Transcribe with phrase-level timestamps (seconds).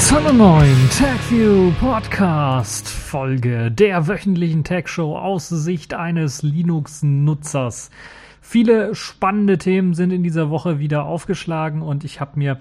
[0.00, 7.90] Willkommen zu einer neuen TechView Podcast Folge der wöchentlichen Tech Show aus Sicht eines Linux-Nutzers.
[8.40, 12.58] Viele spannende Themen sind in dieser Woche wieder aufgeschlagen und ich habe mir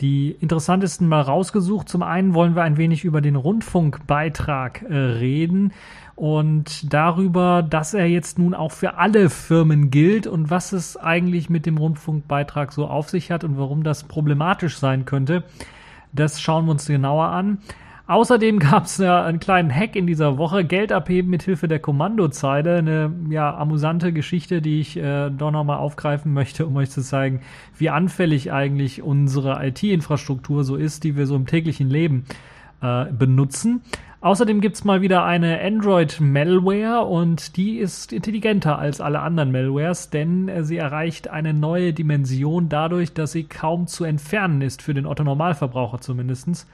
[0.00, 1.88] die interessantesten mal rausgesucht.
[1.88, 5.72] Zum einen wollen wir ein wenig über den Rundfunkbeitrag äh, reden
[6.14, 11.50] und darüber, dass er jetzt nun auch für alle Firmen gilt und was es eigentlich
[11.50, 15.42] mit dem Rundfunkbeitrag so auf sich hat und warum das problematisch sein könnte.
[16.16, 17.58] Das schauen wir uns genauer an.
[18.06, 21.78] Außerdem gab es ja einen kleinen Hack in dieser Woche, Geld abheben mit Hilfe der
[21.78, 22.78] Kommandozeile.
[22.78, 27.40] Eine ja, amüsante Geschichte, die ich äh, doch nochmal aufgreifen möchte, um euch zu zeigen,
[27.76, 32.24] wie anfällig eigentlich unsere IT-Infrastruktur so ist, die wir so im täglichen Leben
[32.80, 33.82] äh, benutzen.
[34.22, 40.08] Außerdem gibt es mal wieder eine Android-Malware und die ist intelligenter als alle anderen Malwares,
[40.08, 44.94] denn äh, sie erreicht eine neue Dimension dadurch, dass sie kaum zu entfernen ist, für
[44.94, 46.66] den Otto-Normalverbraucher zumindest.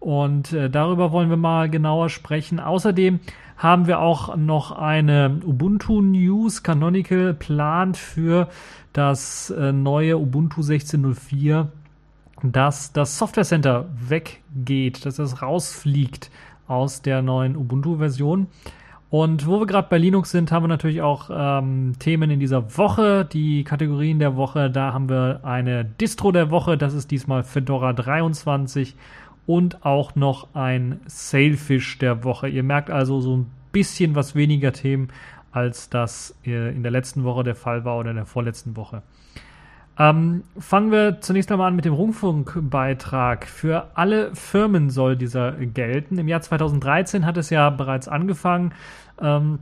[0.00, 2.58] Und äh, darüber wollen wir mal genauer sprechen.
[2.58, 3.20] Außerdem
[3.58, 6.62] haben wir auch noch eine Ubuntu News.
[6.62, 8.48] Canonical plant für
[8.92, 11.66] das äh, neue Ubuntu 16.04,
[12.44, 16.30] dass das Software Center weggeht, dass es rausfliegt
[16.68, 18.46] aus der neuen Ubuntu-Version.
[19.10, 22.76] Und wo wir gerade bei Linux sind, haben wir natürlich auch ähm, Themen in dieser
[22.76, 24.70] Woche, die Kategorien der Woche.
[24.70, 28.94] Da haben wir eine Distro der Woche, das ist diesmal Fedora 23
[29.46, 32.48] und auch noch ein Sailfish der Woche.
[32.48, 35.08] Ihr merkt also so ein bisschen was weniger Themen,
[35.52, 39.02] als das äh, in der letzten Woche der Fall war oder in der vorletzten Woche.
[39.98, 43.46] Ähm, fangen wir zunächst einmal an mit dem Rundfunkbeitrag.
[43.46, 46.18] Für alle Firmen soll dieser gelten.
[46.18, 48.72] Im Jahr 2013 hat es ja bereits angefangen.
[49.20, 49.58] Ähm,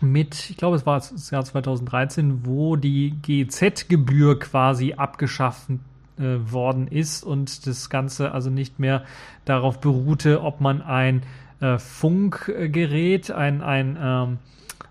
[0.00, 5.70] mit, ich glaube, es war das Jahr 2013, wo die GZ-Gebühr quasi abgeschafft
[6.18, 9.02] äh, worden ist und das Ganze also nicht mehr
[9.44, 11.22] darauf beruhte, ob man ein
[11.60, 14.38] äh, Funkgerät, ein, ein ähm,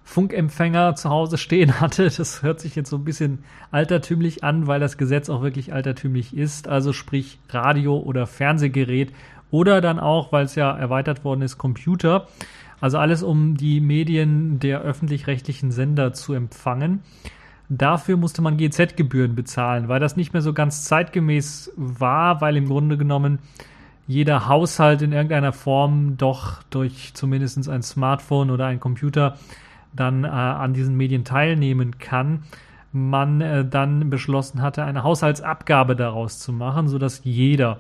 [0.04, 2.10] Funkempfänger zu Hause stehen hatte.
[2.10, 6.36] Das hört sich jetzt so ein bisschen altertümlich an, weil das Gesetz auch wirklich altertümlich
[6.36, 6.68] ist.
[6.68, 9.14] Also sprich Radio- oder Fernsehgerät
[9.52, 12.28] oder dann auch, weil es ja erweitert worden ist, Computer.
[12.80, 17.02] Also alles, um die Medien der öffentlich-rechtlichen Sender zu empfangen.
[17.70, 22.68] Dafür musste man GZ-Gebühren bezahlen, weil das nicht mehr so ganz zeitgemäß war, weil im
[22.68, 23.40] Grunde genommen
[24.08, 29.38] jeder Haushalt in irgendeiner Form doch durch zumindest ein Smartphone oder ein Computer
[29.94, 32.44] dann äh, an diesen Medien teilnehmen kann,
[32.92, 37.80] man äh, dann beschlossen hatte, eine Haushaltsabgabe daraus zu machen, sodass jeder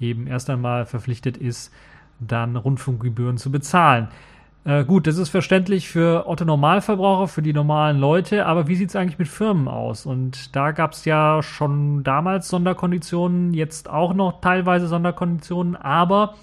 [0.00, 1.72] eben erst einmal verpflichtet ist,
[2.18, 4.08] dann Rundfunkgebühren zu bezahlen.
[4.64, 8.90] Äh, gut, das ist verständlich für Otto Normalverbraucher, für die normalen Leute, aber wie sieht
[8.90, 10.04] es eigentlich mit Firmen aus?
[10.04, 16.34] Und da gab es ja schon damals Sonderkonditionen, jetzt auch noch teilweise Sonderkonditionen, aber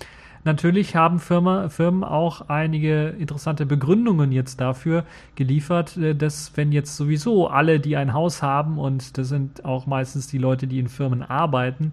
[0.48, 5.04] Natürlich haben Firma, Firmen auch einige interessante Begründungen jetzt dafür
[5.36, 9.88] geliefert, äh, dass wenn jetzt sowieso alle, die ein Haus haben, und das sind auch
[9.88, 11.92] meistens die Leute, die in Firmen arbeiten,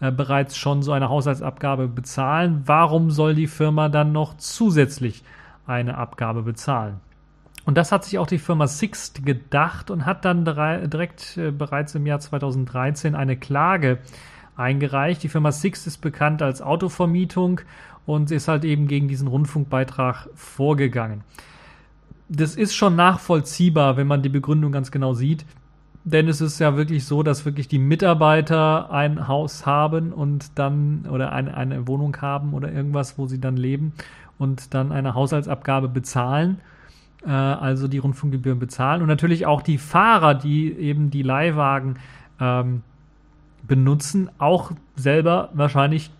[0.00, 5.22] äh, bereits schon so eine Haushaltsabgabe bezahlen, warum soll die Firma dann noch zusätzlich
[5.66, 7.00] eine Abgabe bezahlen?
[7.66, 11.94] Und das hat sich auch die Firma Sixt gedacht und hat dann direkt äh, bereits
[11.94, 15.22] im Jahr 2013 eine Klage äh, eingereicht.
[15.22, 17.60] Die Firma Six ist bekannt als Autovermietung
[18.06, 21.22] und ist halt eben gegen diesen Rundfunkbeitrag vorgegangen.
[22.28, 25.44] Das ist schon nachvollziehbar, wenn man die Begründung ganz genau sieht.
[26.04, 31.06] Denn es ist ja wirklich so, dass wirklich die Mitarbeiter ein Haus haben und dann
[31.10, 33.94] oder eine, eine Wohnung haben oder irgendwas, wo sie dann leben
[34.36, 36.60] und dann eine Haushaltsabgabe bezahlen,
[37.24, 39.00] äh, also die Rundfunkgebühren bezahlen.
[39.00, 41.96] Und natürlich auch die Fahrer, die eben die Leihwagen
[42.38, 42.82] ähm,
[43.66, 46.10] benutzen, auch selber wahrscheinlich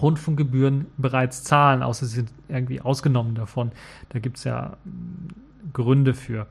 [0.00, 3.72] Rundfunkgebühren bereits zahlen, außer sie sind irgendwie ausgenommen davon.
[4.08, 6.46] Da gibt es ja mm, Gründe für.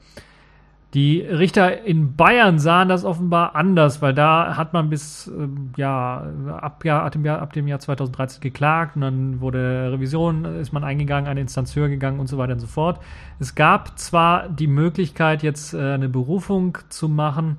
[0.93, 6.27] Die Richter in Bayern sahen das offenbar anders, weil da hat man bis ähm, ja,
[6.49, 10.73] ab, ja, ab, dem Jahr, ab dem Jahr 2013 geklagt und dann wurde Revision, ist
[10.73, 12.99] man eingegangen, eine Instanz höher gegangen und so weiter und so fort.
[13.39, 17.57] Es gab zwar die Möglichkeit, jetzt äh, eine Berufung zu machen,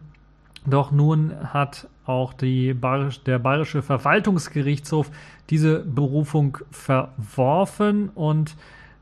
[0.67, 5.10] doch nun hat auch Bayerisch, der Bayerische Verwaltungsgerichtshof
[5.50, 8.56] diese Berufung verworfen und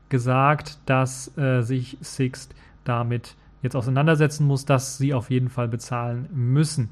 [0.09, 2.53] gesagt, dass äh, sich Sixt
[2.83, 6.89] damit jetzt auseinandersetzen muss, dass sie auf jeden Fall bezahlen müssen.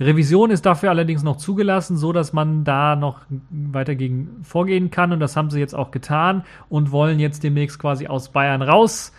[0.00, 3.20] Revision ist dafür allerdings noch zugelassen, so dass man da noch
[3.50, 7.78] weiter gegen vorgehen kann und das haben sie jetzt auch getan und wollen jetzt demnächst
[7.78, 9.12] quasi aus Bayern raus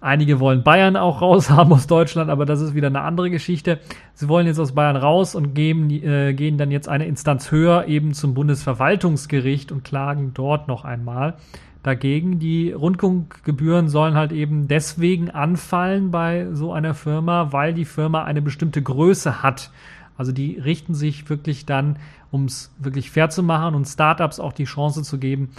[0.00, 3.80] Einige wollen Bayern auch raushaben aus Deutschland, aber das ist wieder eine andere Geschichte.
[4.14, 7.86] Sie wollen jetzt aus Bayern raus und geben, äh, gehen dann jetzt eine Instanz höher,
[7.86, 11.34] eben zum Bundesverwaltungsgericht und klagen dort noch einmal
[11.82, 12.38] dagegen.
[12.38, 18.42] Die Rundfunkgebühren sollen halt eben deswegen anfallen bei so einer Firma, weil die Firma eine
[18.42, 19.70] bestimmte Größe hat.
[20.16, 21.96] Also die richten sich wirklich dann,
[22.30, 25.50] um es wirklich fair zu machen und Startups auch die Chance zu geben,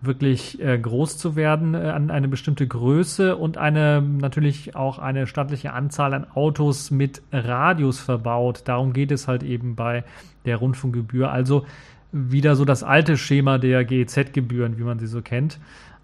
[0.00, 5.26] wirklich äh, groß zu werden äh, an eine bestimmte Größe und eine natürlich auch eine
[5.26, 8.62] stattliche Anzahl an Autos mit Radius verbaut.
[8.66, 10.04] Darum geht es halt eben bei
[10.44, 11.32] der Rundfunkgebühr.
[11.32, 11.66] Also
[12.12, 15.58] wieder so das alte Schema der GEZ-Gebühren, wie man sie so kennt.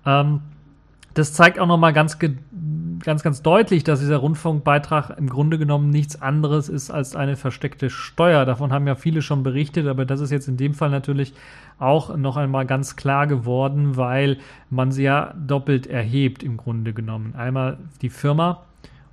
[0.05, 0.41] Ähm,
[1.15, 2.19] das zeigt auch nochmal ganz,
[3.01, 7.91] ganz, ganz deutlich, dass dieser Rundfunkbeitrag im Grunde genommen nichts anderes ist als eine versteckte
[7.91, 8.45] Steuer.
[8.45, 11.35] Davon haben ja viele schon berichtet, aber das ist jetzt in dem Fall natürlich
[11.79, 14.39] auch noch einmal ganz klar geworden, weil
[14.71, 17.35] man sie ja doppelt erhebt im Grunde genommen.
[17.37, 18.63] Einmal die Firma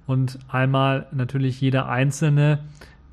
[0.07, 2.59] und einmal natürlich jeder Einzelne,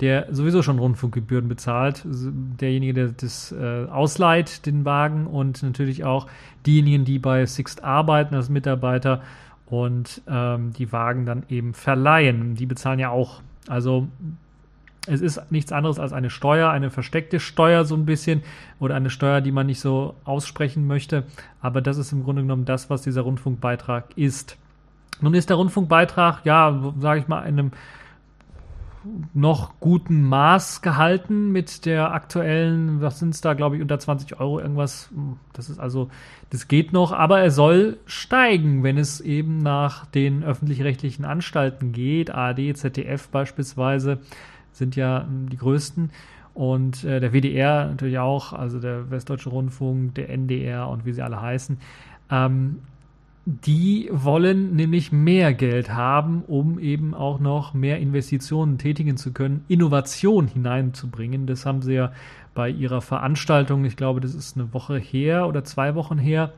[0.01, 6.27] der sowieso schon Rundfunkgebühren bezahlt, derjenige, der das äh, ausleiht, den Wagen und natürlich auch
[6.65, 9.21] diejenigen, die bei Sixt arbeiten als Mitarbeiter
[9.69, 12.55] und ähm, die Wagen dann eben verleihen.
[12.55, 13.41] Die bezahlen ja auch.
[13.67, 14.07] Also
[15.07, 18.43] es ist nichts anderes als eine Steuer, eine versteckte Steuer so ein bisschen
[18.79, 21.23] oder eine Steuer, die man nicht so aussprechen möchte.
[21.61, 24.57] Aber das ist im Grunde genommen das, was dieser Rundfunkbeitrag ist.
[25.21, 27.71] Nun ist der Rundfunkbeitrag, ja, sage ich mal, in einem
[29.33, 34.39] noch guten Maß gehalten mit der aktuellen, was sind es da, glaube ich, unter 20
[34.39, 35.09] Euro irgendwas.
[35.53, 36.09] Das ist also,
[36.49, 42.31] das geht noch, aber er soll steigen, wenn es eben nach den öffentlich-rechtlichen Anstalten geht.
[42.31, 44.19] ARD, ZDF beispielsweise
[44.71, 46.11] sind ja die größten.
[46.53, 51.21] Und äh, der WDR natürlich auch, also der Westdeutsche Rundfunk, der NDR und wie sie
[51.21, 51.77] alle heißen.
[52.31, 52.79] Ähm,
[53.49, 59.65] die wollen nämlich mehr Geld haben, um eben auch noch mehr Investitionen tätigen zu können,
[59.67, 61.47] Innovation hineinzubringen.
[61.47, 62.11] Das haben sie ja
[62.53, 66.53] bei ihrer Veranstaltung, ich glaube, das ist eine Woche her oder zwei Wochen her,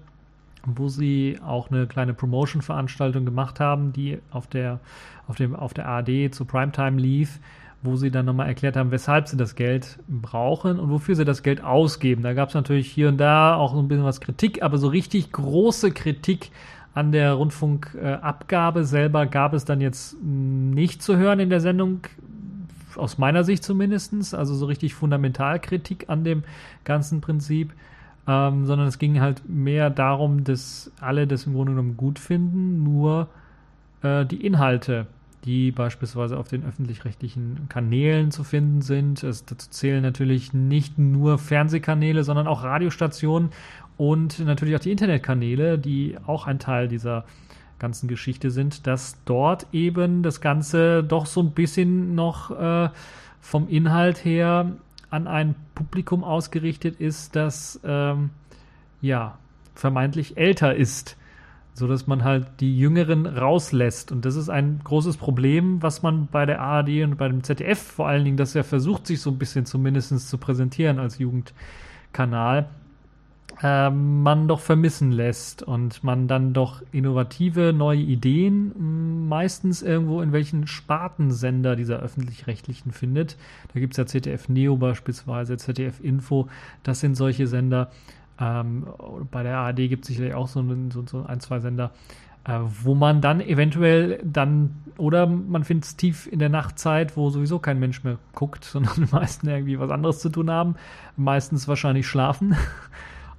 [0.66, 4.82] wo sie auch eine kleine Promotion-Veranstaltung gemacht haben, die auf der,
[5.28, 7.40] auf dem, auf der ARD zu Primetime lief,
[7.84, 11.42] wo sie dann nochmal erklärt haben, weshalb sie das Geld brauchen und wofür sie das
[11.42, 12.22] Geld ausgeben.
[12.22, 14.90] Da gab es natürlich hier und da auch so ein bisschen was Kritik, aber so
[14.90, 16.52] richtig große Kritik
[16.94, 22.02] an der Rundfunkabgabe selber gab es dann jetzt nicht zu hören in der Sendung,
[22.98, 26.44] aus meiner Sicht zumindest, also so richtig Fundamentalkritik an dem
[26.84, 27.74] ganzen Prinzip,
[28.28, 32.84] ähm, sondern es ging halt mehr darum, dass alle das im Grunde genommen gut finden,
[32.84, 33.30] nur
[34.04, 35.08] äh, die Inhalte,
[35.46, 39.24] die beispielsweise auf den öffentlich-rechtlichen Kanälen zu finden sind.
[39.24, 43.50] Es, dazu zählen natürlich nicht nur Fernsehkanäle, sondern auch Radiostationen
[44.02, 47.24] und natürlich auch die Internetkanäle, die auch ein Teil dieser
[47.78, 52.90] ganzen Geschichte sind, dass dort eben das Ganze doch so ein bisschen noch äh,
[53.42, 54.72] vom Inhalt her
[55.12, 58.32] an ein Publikum ausgerichtet ist, das ähm,
[59.02, 59.38] ja
[59.76, 61.16] vermeintlich älter ist,
[61.76, 64.12] so dass man halt die Jüngeren rauslässt.
[64.12, 67.80] Und das ist ein großes Problem, was man bei der ARD und bei dem ZDF
[67.80, 72.68] vor allen Dingen, das ja versucht sich so ein bisschen zumindest zu präsentieren als Jugendkanal,
[73.64, 80.32] äh, man doch vermissen lässt und man dann doch innovative neue Ideen meistens irgendwo in
[80.32, 83.38] welchen Spartensender dieser öffentlich-rechtlichen findet.
[83.74, 86.48] Da gibt es ja ZDF Neo beispielsweise, ZDF Info,
[86.84, 87.92] das sind solche Sender.
[88.40, 88.88] Ähm,
[89.30, 91.92] bei der ARD gibt es sicherlich auch so, so, so ein, zwei Sender,
[92.44, 97.30] äh, wo man dann eventuell dann, oder man findet es tief in der Nachtzeit, wo
[97.30, 100.76] sowieso kein Mensch mehr guckt, sondern die meisten irgendwie was anderes zu tun haben,
[101.16, 102.56] meistens wahrscheinlich schlafen.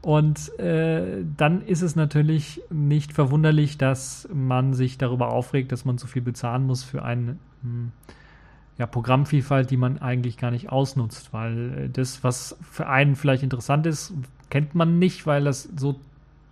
[0.02, 5.96] Und äh, dann ist es natürlich nicht verwunderlich, dass man sich darüber aufregt, dass man
[5.96, 7.92] so viel bezahlen muss für eine hm,
[8.78, 13.44] ja, Programmvielfalt, die man eigentlich gar nicht ausnutzt, weil äh, das, was für einen vielleicht
[13.44, 14.12] interessant ist,
[14.50, 16.00] kennt man nicht, weil das so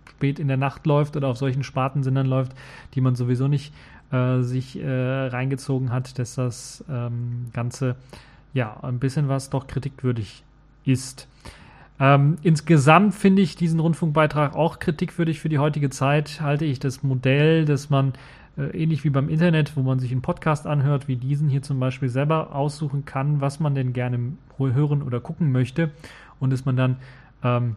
[0.09, 2.53] spät in der Nacht läuft oder auf solchen Spartensendern läuft,
[2.93, 3.73] die man sowieso nicht
[4.11, 4.87] äh, sich äh,
[5.27, 7.95] reingezogen hat, dass das ähm, Ganze
[8.53, 10.43] ja ein bisschen was doch kritikwürdig
[10.85, 11.27] ist.
[12.01, 16.41] Ähm, insgesamt finde ich diesen Rundfunkbeitrag auch kritikwürdig für die heutige Zeit.
[16.41, 18.13] Halte ich das Modell, dass man
[18.57, 21.79] äh, ähnlich wie beim Internet, wo man sich einen Podcast anhört, wie diesen hier zum
[21.79, 25.91] Beispiel selber aussuchen kann, was man denn gerne hören oder gucken möchte
[26.39, 26.95] und dass man dann
[27.43, 27.75] ähm,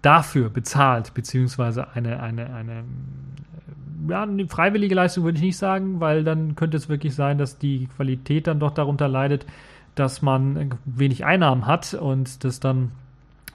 [0.00, 5.98] dafür bezahlt, beziehungsweise eine, eine, eine, äh, ja, eine freiwillige Leistung würde ich nicht sagen,
[5.98, 9.46] weil dann könnte es wirklich sein, dass die Qualität dann doch darunter leidet,
[9.94, 12.92] dass man wenig Einnahmen hat und das dann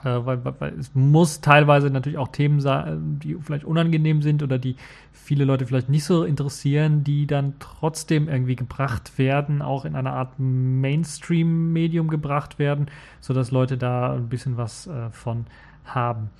[0.02, 4.58] Äh, weil, weil, es muss teilweise natürlich auch Themen sein, die vielleicht unangenehm sind oder
[4.58, 4.76] die
[5.12, 10.14] viele Leute vielleicht nicht so interessieren, die dann trotzdem irgendwie gebracht werden, auch in einer
[10.14, 12.86] Art Mainstream-Medium gebracht werden,
[13.20, 15.44] sodass Leute da ein bisschen was äh, von
[15.84, 16.30] haben.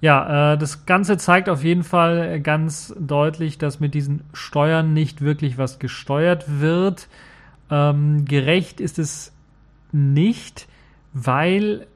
[0.00, 5.20] Ja, äh, das Ganze zeigt auf jeden Fall ganz deutlich, dass mit diesen Steuern nicht
[5.20, 7.08] wirklich was gesteuert wird.
[7.70, 9.31] Ähm, gerecht ist es
[9.92, 10.68] nicht,
[11.12, 11.86] weil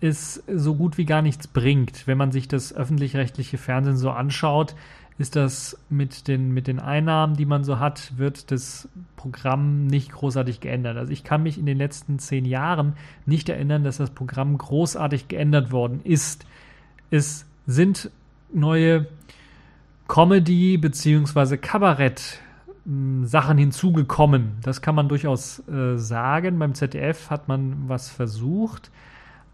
[0.00, 2.06] es so gut wie gar nichts bringt.
[2.06, 4.74] Wenn man sich das öffentlich-rechtliche Fernsehen so anschaut,
[5.18, 10.12] ist das mit den, mit den Einnahmen, die man so hat, wird das Programm nicht
[10.12, 10.96] großartig geändert.
[10.96, 12.94] Also ich kann mich in den letzten zehn Jahren
[13.26, 16.46] nicht erinnern, dass das Programm großartig geändert worden ist.
[17.10, 18.10] Es sind
[18.52, 19.08] neue
[20.08, 21.58] Comedy- bzw.
[21.58, 22.38] Kabarett-
[23.22, 24.56] Sachen hinzugekommen.
[24.62, 26.58] Das kann man durchaus äh, sagen.
[26.58, 28.90] Beim ZDF hat man was versucht.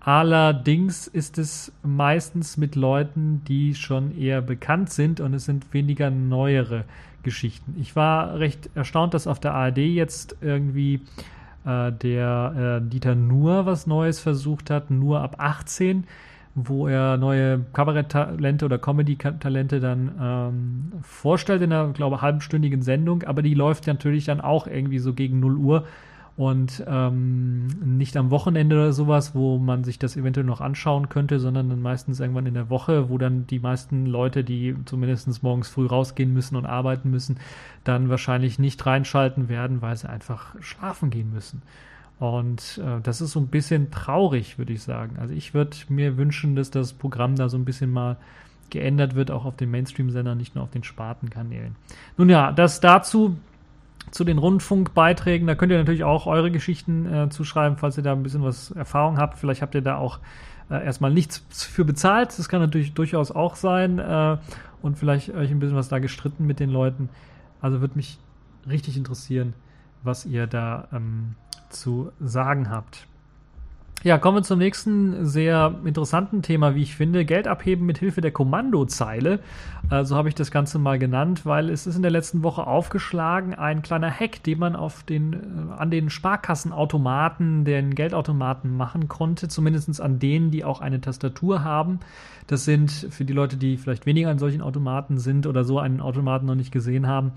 [0.00, 6.10] Allerdings ist es meistens mit Leuten, die schon eher bekannt sind und es sind weniger
[6.10, 6.84] neuere
[7.24, 7.74] Geschichten.
[7.80, 11.00] Ich war recht erstaunt, dass auf der ARD jetzt irgendwie
[11.64, 16.04] äh, der äh, Dieter Nur was Neues versucht hat, nur ab 18,
[16.56, 23.22] wo er neue Kabaretttalente oder Comedy-Talente dann ähm, vorstellt in einer, glaube ich, halbstündigen Sendung,
[23.24, 25.84] aber die läuft natürlich dann auch irgendwie so gegen 0 Uhr
[26.36, 31.40] und ähm, nicht am Wochenende oder sowas, wo man sich das eventuell noch anschauen könnte,
[31.40, 35.68] sondern dann meistens irgendwann in der Woche, wo dann die meisten Leute, die zumindest morgens
[35.68, 37.38] früh rausgehen müssen und arbeiten müssen,
[37.84, 41.62] dann wahrscheinlich nicht reinschalten werden, weil sie einfach schlafen gehen müssen.
[42.18, 45.16] Und äh, das ist so ein bisschen traurig, würde ich sagen.
[45.18, 48.16] Also ich würde mir wünschen, dass das Programm da so ein bisschen mal
[48.70, 51.76] geändert wird, auch auf den Mainstream-Sendern, nicht nur auf den Spartenkanälen.
[52.16, 53.36] Nun ja, das dazu
[54.10, 55.46] zu den Rundfunkbeiträgen.
[55.46, 58.70] Da könnt ihr natürlich auch eure Geschichten äh, zuschreiben, falls ihr da ein bisschen was
[58.70, 59.38] Erfahrung habt.
[59.38, 60.20] Vielleicht habt ihr da auch
[60.70, 62.36] äh, erstmal nichts für bezahlt.
[62.38, 63.98] Das kann natürlich durchaus auch sein.
[63.98, 64.38] Äh,
[64.82, 67.08] und vielleicht euch ein bisschen was da gestritten mit den Leuten.
[67.60, 68.18] Also würde mich
[68.68, 69.54] richtig interessieren,
[70.02, 71.34] was ihr da ähm,
[71.70, 73.06] zu sagen habt.
[74.06, 77.24] Ja, kommen wir zum nächsten sehr interessanten Thema, wie ich finde.
[77.24, 79.40] Geld abheben mit Hilfe der Kommandozeile.
[79.90, 82.68] Äh, so habe ich das Ganze mal genannt, weil es ist in der letzten Woche
[82.68, 89.08] aufgeschlagen, ein kleiner Hack, den man auf den, äh, an den Sparkassenautomaten, den Geldautomaten machen
[89.08, 91.98] konnte, zumindest an denen, die auch eine Tastatur haben.
[92.46, 96.00] Das sind für die Leute, die vielleicht weniger an solchen Automaten sind oder so einen
[96.00, 97.32] Automaten noch nicht gesehen haben,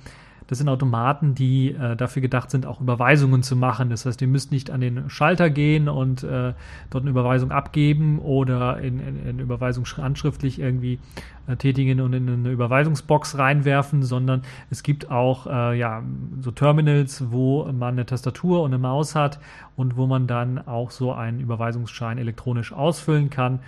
[0.50, 3.92] das sind Automaten, die äh, dafür gedacht sind, auch Überweisungen zu machen.
[3.92, 6.54] Das heißt, ihr müsst nicht an den Schalter gehen und äh,
[6.90, 10.98] dort eine Überweisung abgeben oder in, in, in Überweisung handschriftlich irgendwie
[11.46, 14.42] äh, tätigen und in eine Überweisungsbox reinwerfen, sondern
[14.72, 16.02] es gibt auch äh, ja,
[16.42, 19.40] so Terminals, wo man eine Tastatur und eine Maus hat
[19.76, 23.60] und wo man dann auch so einen Überweisungsschein elektronisch ausfüllen kann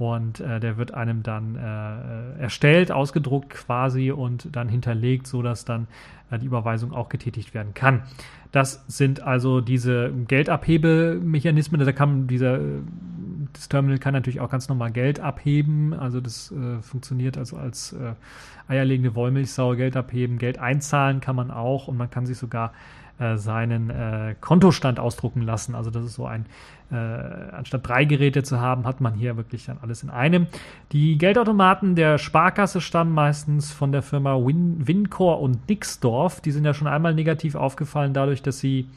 [0.00, 5.64] und äh, der wird einem dann äh, erstellt, ausgedruckt quasi und dann hinterlegt, so dass
[5.64, 5.86] dann
[6.30, 8.02] äh, die Überweisung auch getätigt werden kann.
[8.52, 11.84] Das sind also diese Geldabhebemechanismen.
[11.84, 12.58] Da kann dieser
[13.52, 15.94] das Terminal kann natürlich auch ganz normal Geld abheben.
[15.94, 18.14] Also das äh, funktioniert also als äh,
[18.68, 22.72] eierlegende Wollmilchsau Geld abheben, Geld einzahlen kann man auch und man kann sich sogar
[23.20, 25.74] äh, seinen äh, Kontostand ausdrucken lassen.
[25.74, 26.46] Also das ist so ein,
[26.90, 30.46] äh, anstatt drei Geräte zu haben, hat man hier wirklich dann alles in einem.
[30.92, 36.40] Die Geldautomaten der Sparkasse stammen meistens von der Firma Win Wincor und Nixdorf.
[36.40, 38.88] Die sind ja schon einmal negativ aufgefallen dadurch, dass sie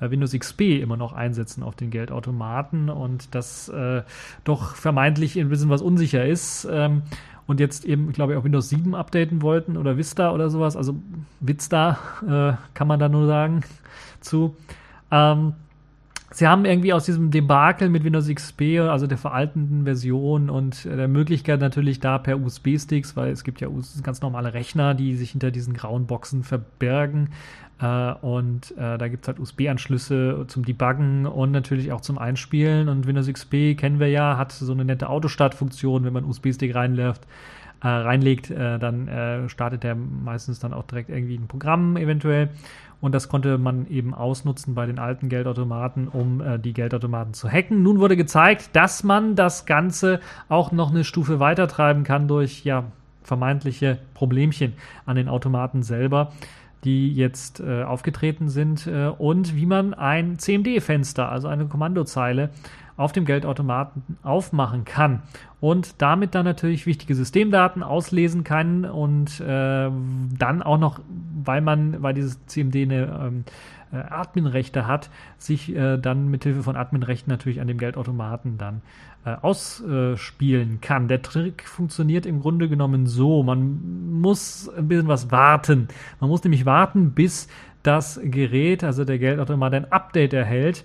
[0.00, 4.02] äh, Windows XP immer noch einsetzen auf den Geldautomaten und das äh,
[4.44, 6.68] doch vermeintlich ein bisschen was unsicher ist.
[6.70, 7.02] Ähm,
[7.46, 10.76] und jetzt eben, glaube ich, auch Windows 7 updaten wollten oder Vista oder sowas.
[10.76, 10.96] Also
[11.40, 13.62] Vista äh, kann man da nur sagen
[14.20, 14.56] zu.
[15.10, 15.54] Ähm,
[16.30, 21.08] sie haben irgendwie aus diesem Debakel mit Windows XP, also der veraltenden Version und der
[21.08, 23.68] Möglichkeit natürlich da per USB-Sticks, weil es gibt ja
[24.02, 27.30] ganz normale Rechner, die sich hinter diesen grauen Boxen verbergen,
[27.80, 32.88] äh, und äh, da gibt es halt USB-Anschlüsse zum Debuggen und natürlich auch zum Einspielen.
[32.88, 37.26] Und Windows XP kennen wir ja, hat so eine nette Autostart-Funktion, wenn man USB-Stick reinläuft.
[37.82, 42.48] Äh, reinlegt, dann startet der meistens dann auch direkt irgendwie ein Programm eventuell.
[43.04, 47.50] Und das konnte man eben ausnutzen bei den alten Geldautomaten, um äh, die Geldautomaten zu
[47.50, 47.82] hacken.
[47.82, 52.64] Nun wurde gezeigt, dass man das Ganze auch noch eine Stufe weiter treiben kann durch
[52.64, 52.84] ja
[53.22, 54.72] vermeintliche Problemchen
[55.04, 56.32] an den Automaten selber
[56.84, 62.50] die jetzt äh, aufgetreten sind äh, und wie man ein CMD-Fenster, also eine Kommandozeile,
[62.96, 65.22] auf dem Geldautomaten aufmachen kann
[65.60, 71.00] und damit dann natürlich wichtige Systemdaten auslesen kann und äh, dann auch noch,
[71.44, 73.44] weil man, weil dieses CMD eine ähm,
[73.92, 78.82] äh, Adminrechte hat, sich äh, dann mithilfe von Adminrechten natürlich an dem Geldautomaten dann
[79.24, 81.08] äh, ausspielen kann.
[81.08, 83.42] Der Trick funktioniert im Grunde genommen so.
[83.42, 85.88] Man muss ein bisschen was warten.
[86.20, 87.48] Man muss nämlich warten, bis
[87.82, 90.84] das Gerät, also der Geldautomat, ein Update erhält.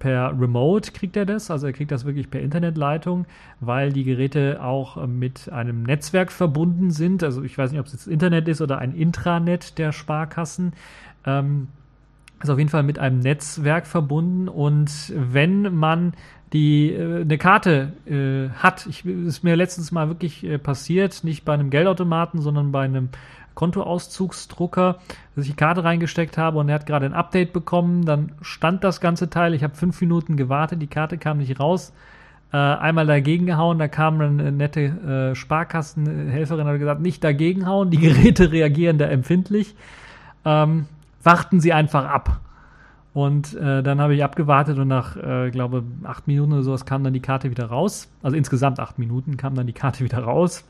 [0.00, 3.26] Per Remote kriegt er das, also er kriegt das wirklich per Internetleitung,
[3.60, 7.22] weil die Geräte auch mit einem Netzwerk verbunden sind.
[7.22, 10.72] Also ich weiß nicht, ob es jetzt Internet ist oder ein Intranet der Sparkassen.
[11.26, 11.68] Ähm,
[12.42, 16.14] ist auf jeden Fall mit einem Netzwerk verbunden und wenn man
[16.52, 21.44] die äh, eine Karte äh, hat, ich, ist mir letztens mal wirklich äh, passiert, nicht
[21.44, 23.10] bei einem Geldautomaten, sondern bei einem
[23.60, 25.00] Kontoauszugsdrucker,
[25.36, 28.82] dass ich die Karte reingesteckt habe und er hat gerade ein Update bekommen, dann stand
[28.84, 31.92] das ganze Teil, ich habe fünf Minuten gewartet, die Karte kam nicht raus,
[32.54, 37.66] äh, einmal dagegen gehauen, da kam eine nette äh, Sparkassenhelferin und hat gesagt, nicht dagegen
[37.66, 39.74] hauen, die Geräte reagieren da empfindlich.
[40.46, 40.86] Ähm,
[41.22, 42.40] warten Sie einfach ab.
[43.12, 47.04] Und äh, dann habe ich abgewartet und nach, äh, glaube acht Minuten oder sowas kam
[47.04, 48.08] dann die Karte wieder raus.
[48.22, 50.64] Also insgesamt acht Minuten kam dann die Karte wieder raus.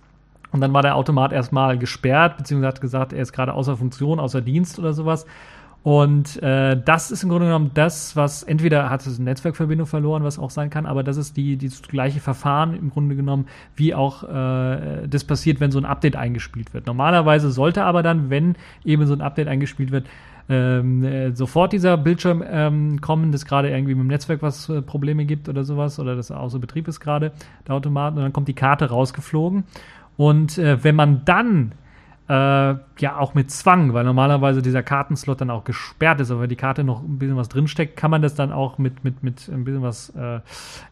[0.52, 4.19] Und dann war der Automat erstmal gesperrt, beziehungsweise hat gesagt, er ist gerade außer Funktion,
[4.19, 5.26] außer Dienst oder sowas.
[5.83, 10.25] Und äh, das ist im Grunde genommen das, was entweder hat es eine Netzwerkverbindung verloren,
[10.25, 13.47] was auch sein kann, aber das ist die, die das gleiche Verfahren im Grunde genommen,
[13.76, 16.87] wie auch äh, das passiert, wenn so ein Update eingespielt wird.
[16.87, 20.07] Normalerweise sollte aber dann, wenn eben so ein Update eingespielt wird,
[20.50, 24.83] ähm, äh, sofort dieser Bildschirm ähm, kommen, dass gerade irgendwie mit dem Netzwerk was äh,
[24.83, 27.33] Probleme gibt oder sowas oder dass außer Betrieb ist gerade
[27.66, 29.64] der Automat und dann kommt die Karte rausgeflogen.
[30.17, 31.73] Und äh, wenn man dann
[32.29, 36.49] äh, ja auch mit Zwang, weil normalerweise dieser Kartenslot dann auch gesperrt ist, aber wenn
[36.49, 39.49] die Karte noch ein bisschen was drinsteckt, kann man das dann auch mit, mit, mit
[39.49, 40.38] ein bisschen was äh,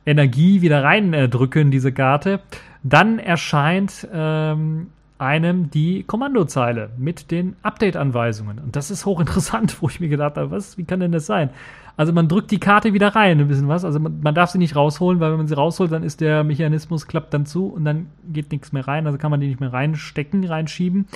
[0.04, 2.40] Energie wieder reindrücken, diese Karte.
[2.82, 8.58] Dann erscheint ähm, einem die Kommandozeile mit den Update-Anweisungen.
[8.58, 11.50] Und das ist hochinteressant, wo ich mir gedacht habe, was, wie kann denn das sein?
[11.96, 13.84] Also man drückt die Karte wieder rein, ein bisschen was.
[13.84, 16.44] Also man, man, darf sie nicht rausholen, weil wenn man sie rausholt, dann ist der
[16.44, 19.06] Mechanismus, klappt dann zu und dann geht nichts mehr rein.
[19.06, 21.08] Also kann man die nicht mehr reinstecken, reinschieben.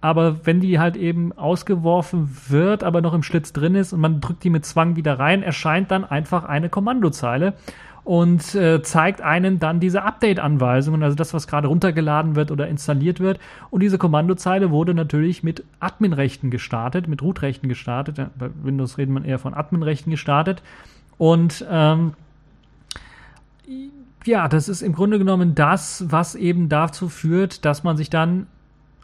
[0.00, 4.20] Aber wenn die halt eben ausgeworfen wird, aber noch im Schlitz drin ist und man
[4.20, 7.54] drückt die mit Zwang wieder rein, erscheint dann einfach eine Kommandozeile
[8.04, 13.18] und äh, zeigt einen dann diese Update-Anweisungen, also das, was gerade runtergeladen wird oder installiert
[13.18, 13.40] wird.
[13.70, 18.16] Und diese Kommandozeile wurde natürlich mit Admin-Rechten gestartet, mit Root-Rechten gestartet.
[18.38, 20.62] Bei Windows redet man eher von Admin-Rechten gestartet.
[21.16, 22.12] Und ähm,
[24.26, 28.46] ja, das ist im Grunde genommen das, was eben dazu führt, dass man sich dann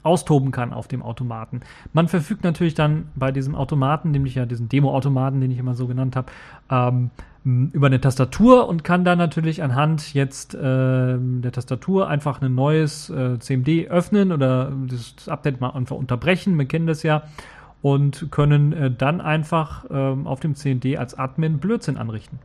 [0.02, 1.60] austoben kann auf dem Automaten.
[1.92, 5.86] Man verfügt natürlich dann bei diesem Automaten, nämlich ja diesen Demo-Automaten, den ich immer so
[5.86, 6.30] genannt habe,
[6.70, 7.10] ähm,
[7.42, 13.08] über eine Tastatur und kann dann natürlich anhand jetzt äh, der Tastatur einfach ein neues
[13.08, 16.58] äh, CMD öffnen oder das, Update mal einfach unterbrechen.
[16.58, 17.22] Wir kennen das ja
[17.80, 22.38] und können äh, dann einfach ähm, auf dem CMD als Admin Blödsinn anrichten.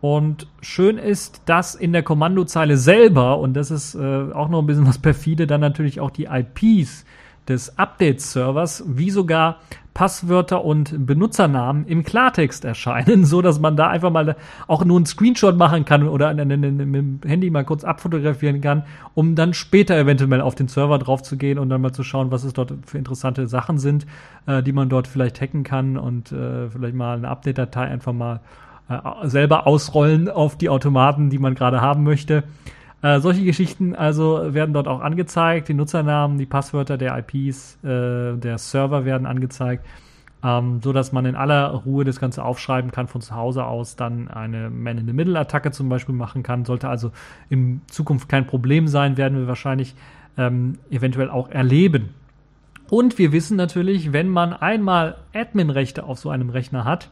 [0.00, 4.66] Und schön ist, dass in der Kommandozeile selber, und das ist äh, auch noch ein
[4.66, 7.04] bisschen was perfide, dann natürlich auch die IPs
[7.48, 9.58] des Update-Servers, wie sogar
[9.92, 14.36] Passwörter und Benutzernamen im Klartext erscheinen, so dass man da einfach mal
[14.66, 18.84] auch nur einen Screenshot machen kann oder mit dem Handy mal kurz abfotografieren kann,
[19.14, 22.30] um dann später eventuell auf den Server drauf zu gehen und dann mal zu schauen,
[22.30, 24.06] was es dort für interessante Sachen sind,
[24.46, 28.40] äh, die man dort vielleicht hacken kann und äh, vielleicht mal eine Update-Datei einfach mal
[28.90, 32.42] äh, selber ausrollen auf die Automaten, die man gerade haben möchte.
[33.02, 35.68] Äh, solche Geschichten also werden dort auch angezeigt.
[35.68, 39.86] Die Nutzernamen, die Passwörter der IPs, äh, der Server werden angezeigt,
[40.42, 44.28] ähm, so man in aller Ruhe das Ganze aufschreiben kann von zu Hause aus, dann
[44.28, 46.64] eine Man-in-the-Middle-Attacke zum Beispiel machen kann.
[46.64, 47.12] Sollte also
[47.48, 49.94] in Zukunft kein Problem sein, werden wir wahrscheinlich
[50.36, 52.10] ähm, eventuell auch erleben.
[52.90, 57.08] Und wir wissen natürlich, wenn man einmal Admin-Rechte auf so einem Rechner hat,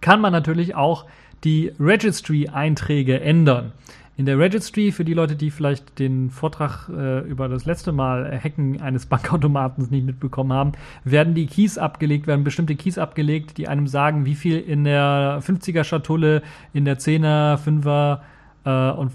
[0.00, 1.06] kann man natürlich auch
[1.44, 3.72] die Registry-Einträge ändern.
[4.16, 8.36] In der Registry, für die Leute, die vielleicht den Vortrag äh, über das letzte Mal
[8.42, 10.72] Hacken eines Bankautomatens nicht mitbekommen haben,
[11.04, 15.40] werden die Keys abgelegt, werden bestimmte Keys abgelegt, die einem sagen, wie viel in der
[15.40, 18.18] 50er Schatulle, in der 10er, 5er
[18.64, 19.12] äh, und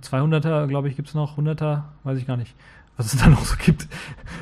[0.00, 2.54] 200er, glaube ich, gibt es noch, 100er, weiß ich gar nicht
[2.98, 3.88] was es da noch so gibt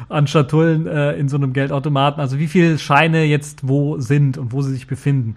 [0.08, 2.20] an Schatullen äh, in so einem Geldautomaten.
[2.20, 5.36] Also wie viele Scheine jetzt wo sind und wo sie sich befinden.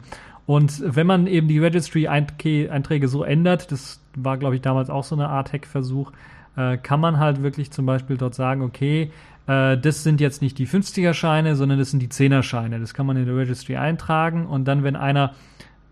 [0.49, 5.13] Und wenn man eben die Registry-Einträge so ändert, das war, glaube ich, damals auch so
[5.13, 6.11] eine Art Hack-Versuch,
[6.57, 9.11] äh, kann man halt wirklich zum Beispiel dort sagen, okay,
[9.45, 12.79] äh, das sind jetzt nicht die 50er-Scheine, sondern das sind die 10er-Scheine.
[12.79, 15.35] Das kann man in der Registry eintragen und dann, wenn einer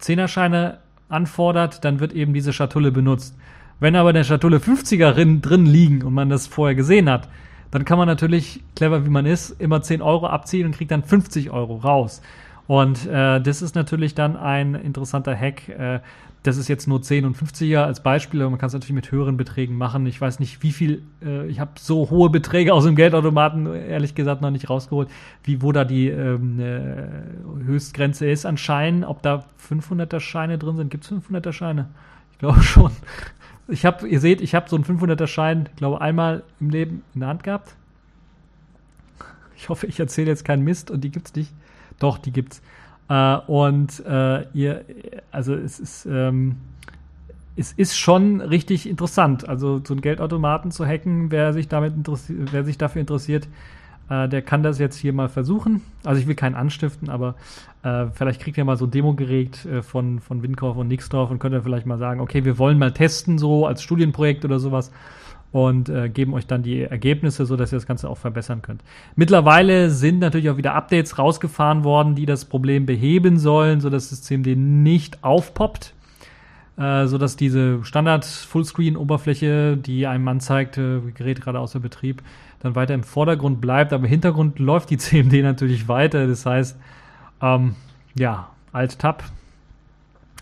[0.01, 3.37] 10er-Scheine anfordert, dann wird eben diese Schatulle benutzt.
[3.79, 7.29] Wenn aber in der Schatulle 50er drin liegen und man das vorher gesehen hat,
[7.69, 11.03] dann kann man natürlich, clever wie man ist, immer 10 Euro abziehen und kriegt dann
[11.03, 12.23] 50 Euro raus.
[12.67, 15.69] Und äh, das ist natürlich dann ein interessanter Hack.
[15.69, 16.01] Äh,
[16.43, 19.11] das ist jetzt nur 10 und 50er als Beispiel, aber man kann es natürlich mit
[19.11, 20.05] höheren Beträgen machen.
[20.05, 24.15] Ich weiß nicht, wie viel, äh, ich habe so hohe Beträge aus dem Geldautomaten ehrlich
[24.15, 25.09] gesagt noch nicht rausgeholt,
[25.43, 30.89] wie wo da die ähm, äh, Höchstgrenze ist anscheinend, ob da 500er Scheine drin sind.
[30.89, 31.89] Gibt es 500er Scheine?
[32.31, 32.91] Ich glaube schon.
[33.69, 37.21] Ich habe, ihr seht, ich habe so einen 500er Schein, glaube einmal im Leben in
[37.21, 37.75] der Hand gehabt.
[39.57, 41.51] Ich hoffe, ich erzähle jetzt keinen Mist und die gibt's nicht.
[41.99, 42.61] Doch, die gibt's.
[43.09, 44.85] Äh, und äh, ihr,
[45.31, 46.57] also es ist, ähm,
[47.55, 49.47] es ist schon richtig interessant.
[49.47, 53.47] Also so einen Geldautomaten zu hacken, wer sich damit interessiert, wer sich dafür interessiert,
[54.09, 55.81] äh, der kann das jetzt hier mal versuchen.
[56.03, 57.35] Also ich will keinen anstiften, aber
[57.83, 61.39] äh, vielleicht kriegt ihr mal so ein Demo-Gerät äh, von, von Windkorf und Nixdorf und
[61.39, 64.91] könnt ihr vielleicht mal sagen, okay, wir wollen mal testen, so als Studienprojekt oder sowas
[65.57, 68.83] und äh, geben euch dann die Ergebnisse, so dass ihr das Ganze auch verbessern könnt.
[69.15, 74.11] Mittlerweile sind natürlich auch wieder Updates rausgefahren worden, die das Problem beheben sollen, so dass
[74.11, 75.95] das CMD nicht aufpoppt,
[76.77, 82.21] äh, so diese Standard Fullscreen Oberfläche, die einem anzeigt, äh, Gerät gerade außer Betrieb,
[82.59, 86.27] dann weiter im Vordergrund bleibt, aber im Hintergrund läuft die CMD natürlich weiter.
[86.27, 86.77] Das heißt,
[87.41, 87.73] ähm,
[88.13, 89.23] ja, Alt Tab.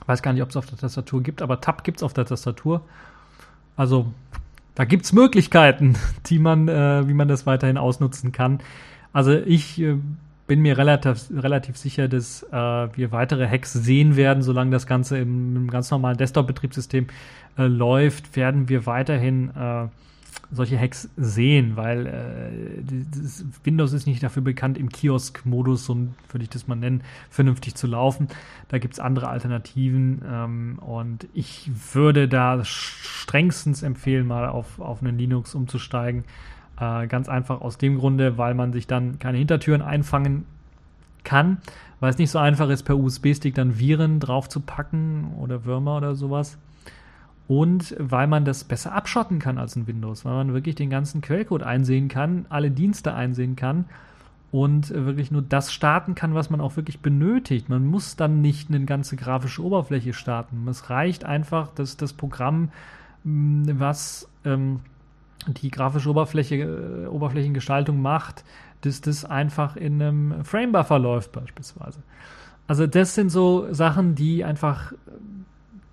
[0.08, 2.26] Weiß gar nicht, ob es auf der Tastatur gibt, aber Tab gibt es auf der
[2.26, 2.82] Tastatur.
[3.78, 4.08] Also
[4.76, 5.96] da gibt's Möglichkeiten,
[6.28, 8.60] die man, äh, wie man das weiterhin ausnutzen kann.
[9.14, 9.98] Also ich äh,
[10.48, 15.18] bin mir relativ, relativ sicher, dass äh, wir weitere Hacks sehen werden, solange das Ganze
[15.18, 17.08] im, im ganz normalen Desktop-Betriebssystem
[17.58, 19.88] äh, läuft, werden wir weiterhin äh,
[20.52, 25.96] solche Hacks sehen, weil äh, Windows ist nicht dafür bekannt, im Kiosk-Modus, so
[26.30, 28.28] würde ich das mal nennen, vernünftig zu laufen.
[28.70, 35.02] Da gibt es andere Alternativen ähm, und ich würde da strengstens empfehlen, mal auf, auf
[35.02, 36.24] einen Linux umzusteigen.
[36.80, 40.46] Äh, ganz einfach aus dem Grunde, weil man sich dann keine Hintertüren einfangen
[41.24, 41.58] kann,
[42.00, 45.98] weil es nicht so einfach ist, per USB-Stick dann Viren drauf zu packen oder Würmer
[45.98, 46.58] oder sowas
[47.48, 51.22] und weil man das besser abschotten kann als in Windows, weil man wirklich den ganzen
[51.22, 53.86] Quellcode einsehen kann, alle Dienste einsehen kann
[54.52, 57.70] und wirklich nur das starten kann, was man auch wirklich benötigt.
[57.70, 60.68] Man muss dann nicht eine ganze grafische Oberfläche starten.
[60.68, 62.70] Es reicht einfach, dass das Programm,
[63.26, 64.80] mm, was ähm,
[65.48, 68.44] die grafische Oberfläche, äh, Oberflächengestaltung macht,
[68.82, 72.00] dass das einfach in einem Framebuffer läuft beispielsweise.
[72.68, 74.94] Also das sind so Sachen, die einfach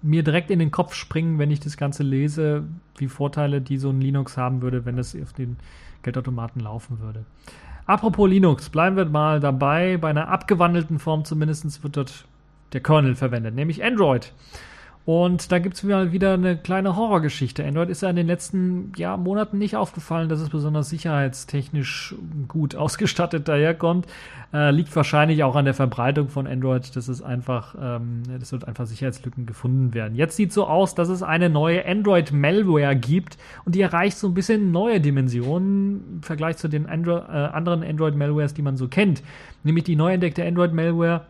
[0.03, 2.65] mir direkt in den Kopf springen, wenn ich das Ganze lese,
[2.97, 5.57] wie Vorteile, die so ein Linux haben würde, wenn es auf den
[6.03, 7.25] Geldautomaten laufen würde.
[7.87, 9.97] Apropos Linux, bleiben wir mal dabei.
[9.97, 12.27] Bei einer abgewandelten Form zumindest wird dort
[12.73, 14.33] der Kernel verwendet, nämlich Android.
[15.05, 17.65] Und da gibt es wieder eine kleine Horrorgeschichte.
[17.65, 22.15] Android ist ja in den letzten ja, Monaten nicht aufgefallen, dass es besonders sicherheitstechnisch
[22.47, 24.07] gut ausgestattet daherkommt.
[24.55, 28.69] Äh, liegt wahrscheinlich auch an der Verbreitung von Android, dass es einfach, ähm, das wird
[28.69, 30.15] einfach Sicherheitslücken gefunden werden.
[30.15, 34.35] Jetzt sieht so aus, dass es eine neue Android-Malware gibt und die erreicht so ein
[34.35, 39.23] bisschen neue Dimensionen im Vergleich zu den Andro äh, anderen Android-Malwares, die man so kennt.
[39.65, 41.23] Nämlich die neu entdeckte Android-Malware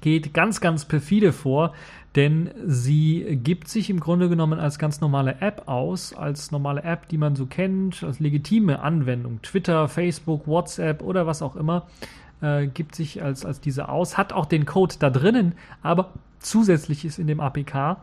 [0.00, 1.74] geht ganz, ganz perfide vor
[2.16, 7.08] denn sie gibt sich im Grunde genommen als ganz normale App aus, als normale App,
[7.08, 9.40] die man so kennt, als legitime Anwendung.
[9.42, 11.86] Twitter, Facebook, WhatsApp oder was auch immer,
[12.40, 17.04] äh, gibt sich als, als diese aus, hat auch den Code da drinnen, aber zusätzlich
[17.04, 17.98] ist in dem APK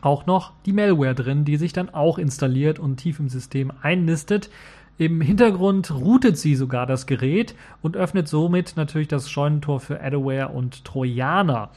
[0.00, 4.50] auch noch die Malware drin, die sich dann auch installiert und tief im System einnistet.
[4.98, 10.48] Im Hintergrund routet sie sogar das Gerät und öffnet somit natürlich das Scheunentor für Adware
[10.48, 11.70] und Trojaner.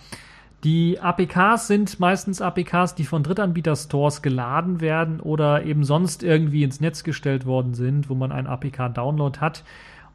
[0.65, 6.81] Die APKs sind meistens APKs, die von Drittanbieter-Stores geladen werden oder eben sonst irgendwie ins
[6.81, 9.63] Netz gestellt worden sind, wo man einen APK-Download hat.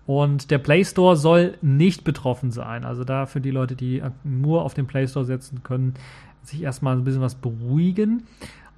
[0.07, 2.85] Und der Play Store soll nicht betroffen sein.
[2.85, 5.95] Also da für die Leute, die nur auf den Play Store setzen können,
[6.43, 8.25] sich erstmal ein bisschen was beruhigen.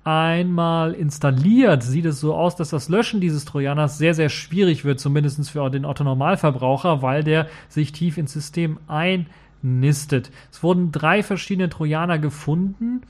[0.05, 5.01] Einmal installiert sieht es so aus, dass das Löschen dieses Trojaners sehr, sehr schwierig wird,
[5.01, 9.25] zumindest für den Otto-Normalverbraucher, weil der sich tief ins System ein
[9.62, 10.31] nistet.
[10.51, 13.03] Es wurden drei verschiedene Trojaner gefunden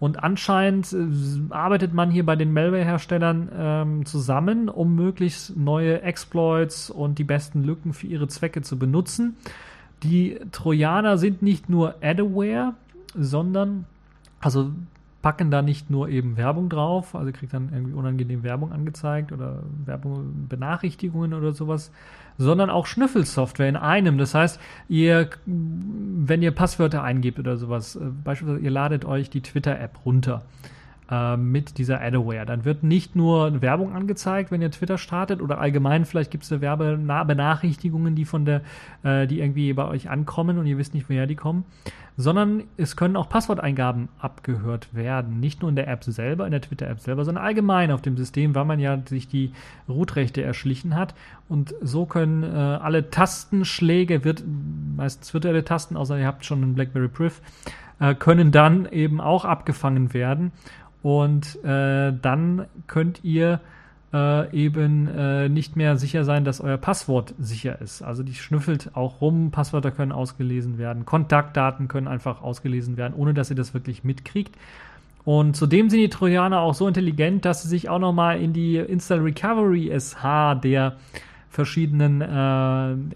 [0.00, 1.06] und anscheinend äh,
[1.50, 7.64] arbeitet man hier bei den Malware-Herstellern ähm, zusammen, um möglichst neue Exploits und die besten
[7.64, 9.36] Lücken für ihre Zwecke zu benutzen.
[10.02, 12.74] Die Trojaner sind nicht nur Adaware,
[13.14, 13.86] sondern
[14.40, 14.70] also
[15.20, 19.64] packen da nicht nur eben Werbung drauf, also kriegt dann irgendwie unangenehm Werbung angezeigt oder
[19.84, 21.90] Werbung, Benachrichtigungen oder sowas,
[22.38, 24.16] sondern auch Schnüffelsoftware in einem.
[24.16, 29.42] Das heißt, ihr, wenn ihr Passwörter eingebt oder sowas, äh, beispielsweise ihr ladet euch die
[29.42, 30.42] Twitter-App runter
[31.36, 32.44] mit dieser Adaware.
[32.44, 36.60] Dann wird nicht nur Werbung angezeigt, wenn ihr Twitter startet oder allgemein vielleicht gibt es
[36.60, 38.62] Werbebenachrichtigungen, die von der,
[39.02, 41.64] äh, die irgendwie bei euch ankommen und ihr wisst nicht, woher die kommen,
[42.18, 45.40] sondern es können auch Passworteingaben abgehört werden.
[45.40, 48.54] Nicht nur in der App selber, in der Twitter-App selber, sondern allgemein auf dem System,
[48.54, 49.52] weil man ja sich die
[49.88, 51.14] Rootrechte erschlichen hat.
[51.48, 54.42] Und so können äh, alle Tastenschläge, wird,
[54.96, 57.40] meistens virtuelle Tasten, außer ihr habt schon einen BlackBerry Priv,
[58.00, 60.52] äh, können dann eben auch abgefangen werden
[61.02, 63.60] und äh, dann könnt ihr
[64.12, 68.02] äh, eben äh, nicht mehr sicher sein, dass euer Passwort sicher ist.
[68.02, 73.34] Also die schnüffelt auch rum, Passwörter können ausgelesen werden, Kontaktdaten können einfach ausgelesen werden, ohne
[73.34, 74.56] dass ihr das wirklich mitkriegt.
[75.24, 78.76] Und zudem sind die Trojaner auch so intelligent, dass sie sich auch nochmal in die
[78.76, 80.96] Install Recovery SH der
[81.50, 82.24] verschiedenen äh,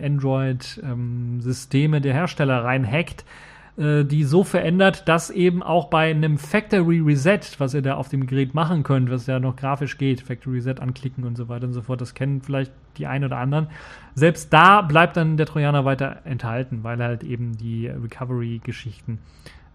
[0.04, 3.24] Android-Systeme ähm, der Hersteller reinhackt
[3.78, 8.26] die so verändert, dass eben auch bei einem Factory Reset, was ihr da auf dem
[8.26, 11.72] Gerät machen könnt, was ja noch grafisch geht, Factory Reset anklicken und so weiter und
[11.72, 13.68] so fort, das kennen vielleicht die einen oder anderen.
[14.14, 19.20] Selbst da bleibt dann der Trojaner weiter enthalten, weil er halt eben die Recovery-Geschichten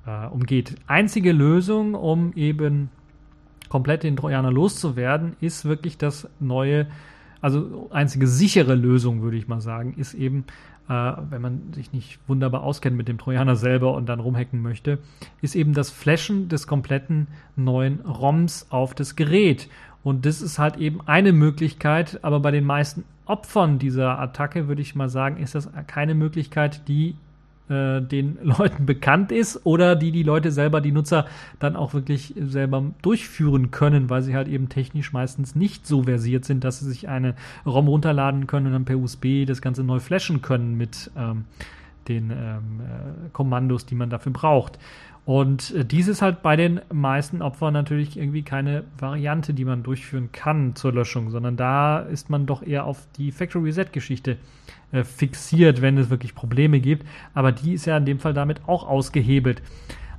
[0.06, 0.76] äh, umgeht.
[0.86, 2.90] Einzige Lösung, um eben
[3.70, 6.88] komplett den Trojaner loszuwerden, ist wirklich das neue,
[7.42, 10.46] also einzige sichere Lösung, würde ich mal sagen, ist eben
[10.90, 15.00] äh, wenn man sich nicht wunderbar auskennt mit dem Trojaner selber und dann rumhacken möchte,
[15.42, 19.70] ist eben das Flashen des kompletten neuen ROMs auf das Gerät.
[20.04, 24.82] Und das ist halt eben eine Möglichkeit, aber bei den meisten Opfern dieser Attacke würde
[24.82, 27.16] ich mal sagen, ist das keine Möglichkeit, die
[27.70, 31.26] äh, den Leuten bekannt ist oder die die Leute selber, die Nutzer
[31.60, 36.46] dann auch wirklich selber durchführen können, weil sie halt eben technisch meistens nicht so versiert
[36.46, 40.00] sind, dass sie sich eine ROM runterladen können und dann per USB das Ganze neu
[40.00, 41.46] flashen können mit ähm,
[42.08, 44.80] den ähm, äh, Kommandos, die man dafür braucht.
[45.28, 49.84] Und äh, dies ist halt bei den meisten Opfern natürlich irgendwie keine Variante, die man
[49.84, 54.38] durchführen kann zur Löschung, sondern da ist man doch eher auf die Factory Reset Geschichte
[54.94, 57.06] äh, fixiert, wenn es wirklich Probleme gibt.
[57.34, 59.62] Aber die ist ja in dem Fall damit auch ausgehebelt.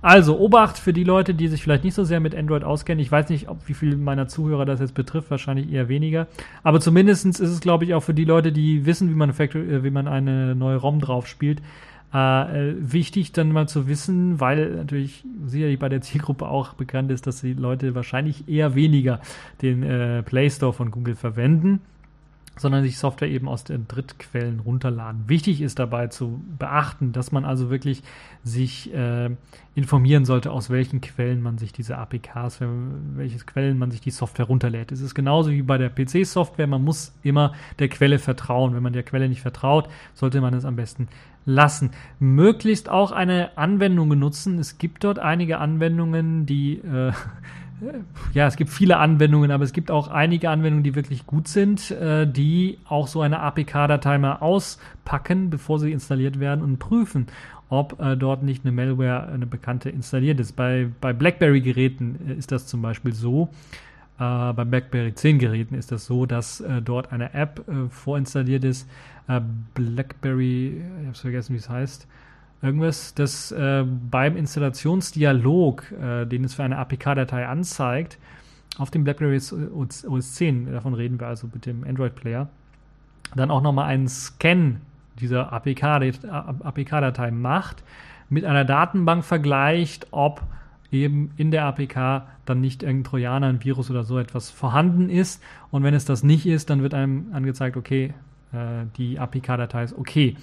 [0.03, 3.01] Also, Obacht für die Leute, die sich vielleicht nicht so sehr mit Android auskennen.
[3.01, 6.27] Ich weiß nicht, ob, wie viel meiner Zuhörer das jetzt betrifft, wahrscheinlich eher weniger.
[6.63, 9.77] Aber zumindest ist es, glaube ich, auch für die Leute, die wissen, wie man, Factory,
[9.77, 11.63] äh, wie man eine neue ROM drauf spielt,
[12.13, 17.27] äh, wichtig dann mal zu wissen, weil natürlich sicherlich bei der Zielgruppe auch bekannt ist,
[17.27, 19.21] dass die Leute wahrscheinlich eher weniger
[19.61, 21.81] den äh, Play Store von Google verwenden
[22.59, 25.25] sondern sich Software eben aus den Drittquellen runterladen.
[25.29, 28.03] Wichtig ist dabei zu beachten, dass man also wirklich
[28.45, 29.31] sich äh,
[29.75, 32.61] informieren sollte, aus welchen Quellen man sich diese APKs,
[33.15, 34.93] welches Quellen man sich die Software runterlädt.
[34.93, 38.75] Es ist genauso wie bei der PC-Software, man muss immer der Quelle vertrauen.
[38.75, 41.09] Wenn man der Quelle nicht vertraut, sollte man es am besten
[41.45, 41.93] lassen.
[42.19, 44.59] Möglichst auch eine Anwendung benutzen.
[44.59, 47.13] Es gibt dort einige Anwendungen, die äh,
[48.33, 51.91] ja, es gibt viele Anwendungen, aber es gibt auch einige Anwendungen, die wirklich gut sind,
[51.91, 57.27] äh, die auch so eine APK-Datei mal auspacken, bevor sie installiert werden und prüfen,
[57.69, 60.57] ob äh, dort nicht eine Malware, eine bekannte installiert ist.
[60.57, 63.51] Bei, bei BlackBerry-Geräten äh, ist das zum Beispiel so.
[64.19, 68.65] Äh, bei BlackBerry 10 Geräten ist das so, dass äh, dort eine App äh, vorinstalliert
[68.65, 68.89] ist.
[69.75, 72.09] BlackBerry, ich habe vergessen, wie es heißt
[72.63, 78.19] irgendwas, das äh, beim Installationsdialog, äh, den es für eine APK-Datei anzeigt,
[78.79, 82.49] auf dem BlackBerry OS 10, davon reden wir also mit dem Android-Player,
[83.35, 84.81] dann auch nochmal einen Scan
[85.21, 87.83] dieser APK-Datei macht,
[88.29, 90.43] mit einer Datenbank vergleicht, ob
[90.91, 95.43] eben in der APK dann nicht irgendein Trojaner, ein Virus oder so etwas vorhanden ist.
[95.71, 98.15] Und wenn es das nicht ist, dann wird einem angezeigt, okay,
[98.53, 100.37] äh, die APK-Datei ist okay.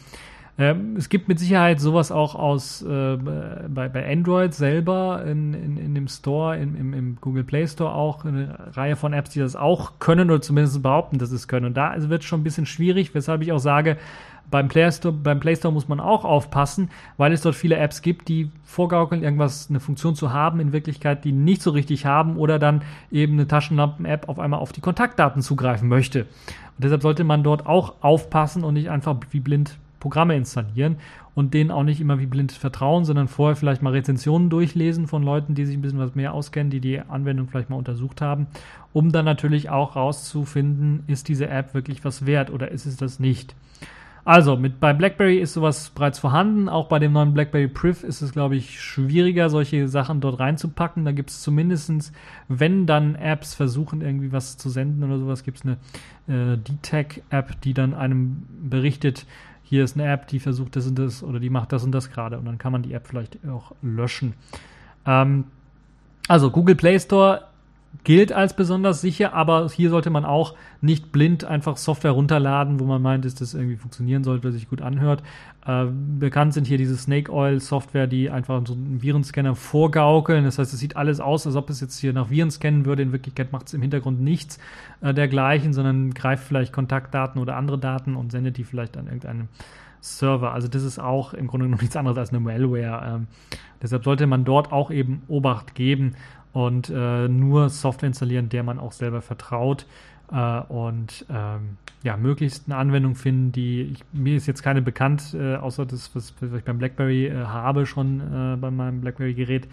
[0.57, 5.77] Ähm, es gibt mit Sicherheit sowas auch aus äh, bei, bei Android selber in, in,
[5.77, 9.39] in dem Store, in, im, im Google Play Store auch eine Reihe von Apps, die
[9.39, 11.65] das auch können oder zumindest behaupten, dass es können.
[11.65, 13.97] Und da wird es schon ein bisschen schwierig, weshalb ich auch sage,
[14.49, 18.01] beim Play, Store, beim Play Store muss man auch aufpassen, weil es dort viele Apps
[18.01, 22.37] gibt, die vorgaukeln, irgendwas, eine Funktion zu haben, in Wirklichkeit die nicht so richtig haben
[22.37, 26.21] oder dann eben eine Taschenlampen-App auf einmal auf die Kontaktdaten zugreifen möchte.
[26.21, 30.97] Und deshalb sollte man dort auch aufpassen und nicht einfach wie blind Programme installieren
[31.33, 35.23] und denen auch nicht immer wie blind vertrauen, sondern vorher vielleicht mal Rezensionen durchlesen von
[35.23, 38.47] Leuten, die sich ein bisschen was mehr auskennen, die die Anwendung vielleicht mal untersucht haben,
[38.93, 43.19] um dann natürlich auch rauszufinden, ist diese App wirklich was wert oder ist es das
[43.19, 43.55] nicht.
[44.27, 46.67] Also, mit, bei BlackBerry ist sowas bereits vorhanden.
[46.67, 51.05] Auch bei dem neuen BlackBerry Priv ist es, glaube ich, schwieriger, solche Sachen dort reinzupacken.
[51.05, 52.11] Da gibt es zumindestens,
[52.47, 55.77] wenn dann Apps versuchen, irgendwie was zu senden oder sowas, gibt es eine
[56.27, 59.27] äh, DTEC-App, die dann einem berichtet,
[59.65, 62.09] hier ist eine App, die versucht das und das oder die macht das und das
[62.09, 64.33] gerade und dann kann man die App vielleicht auch löschen.
[65.05, 65.45] Ähm,
[66.27, 67.43] Also Google Play Store
[68.03, 72.85] gilt als besonders sicher, aber hier sollte man auch nicht blind einfach Software runterladen, wo
[72.85, 75.23] man meint, dass das irgendwie funktionieren sollte, sich gut anhört.
[75.65, 75.85] Äh,
[76.19, 80.45] bekannt sind hier diese Snake Oil Software, die einfach so einen Virenscanner vorgaukeln.
[80.45, 83.01] Das heißt, es sieht alles aus, als ob es jetzt hier nach Viren scannen würde.
[83.01, 84.59] In Wirklichkeit macht es im Hintergrund nichts
[85.01, 89.47] äh, dergleichen, sondern greift vielleicht Kontaktdaten oder andere Daten und sendet die vielleicht an irgendeinem
[90.01, 90.53] Server.
[90.53, 93.15] Also das ist auch im Grunde genommen nichts anderes als eine Malware.
[93.15, 93.27] Ähm,
[93.81, 96.15] deshalb sollte man dort auch eben Obacht geben
[96.55, 99.85] und äh, nur Software installieren, der man auch selber vertraut
[100.31, 105.35] äh, und ähm, ja, möglichst eine Anwendung finden, die ich, mir ist jetzt keine bekannt,
[105.37, 109.67] äh, außer das, was, was, ich beim BlackBerry äh, habe schon äh, bei meinem BlackBerry-Gerät,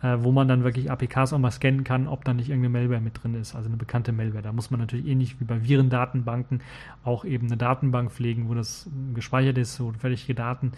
[0.00, 3.00] äh, wo man dann wirklich APKs auch mal scannen kann, ob da nicht irgendeine Malware
[3.00, 4.42] mit drin ist, also eine bekannte Malware.
[4.42, 6.60] Da muss man natürlich ähnlich wie bei Virendatenbanken
[7.02, 10.70] auch eben eine Datenbank pflegen, wo das gespeichert ist, wo fertige Daten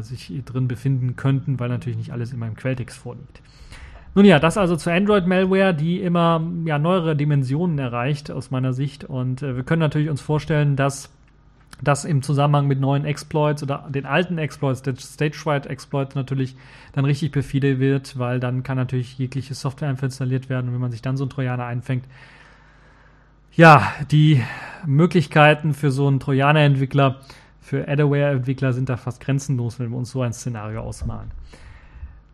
[0.00, 3.40] sich drin befinden könnten, weil natürlich nicht alles in meinem Quelltext vorliegt.
[4.14, 9.04] Nun ja, das also zur Android-Malware, die immer ja, neuere Dimensionen erreicht aus meiner Sicht.
[9.04, 11.10] Und äh, wir können natürlich uns vorstellen, dass
[11.82, 16.56] das im Zusammenhang mit neuen Exploits oder den alten Exploits, der Stage-Wide Exploits natürlich
[16.92, 20.80] dann richtig perfide wird, weil dann kann natürlich jegliche Software einfach installiert werden und wenn
[20.80, 22.04] man sich dann so einen Trojaner einfängt,
[23.52, 24.42] ja, die
[24.86, 27.20] Möglichkeiten für so einen Trojaner-Entwickler,
[27.60, 31.30] für Adaware-Entwickler sind da fast grenzenlos, wenn wir uns so ein Szenario ausmalen.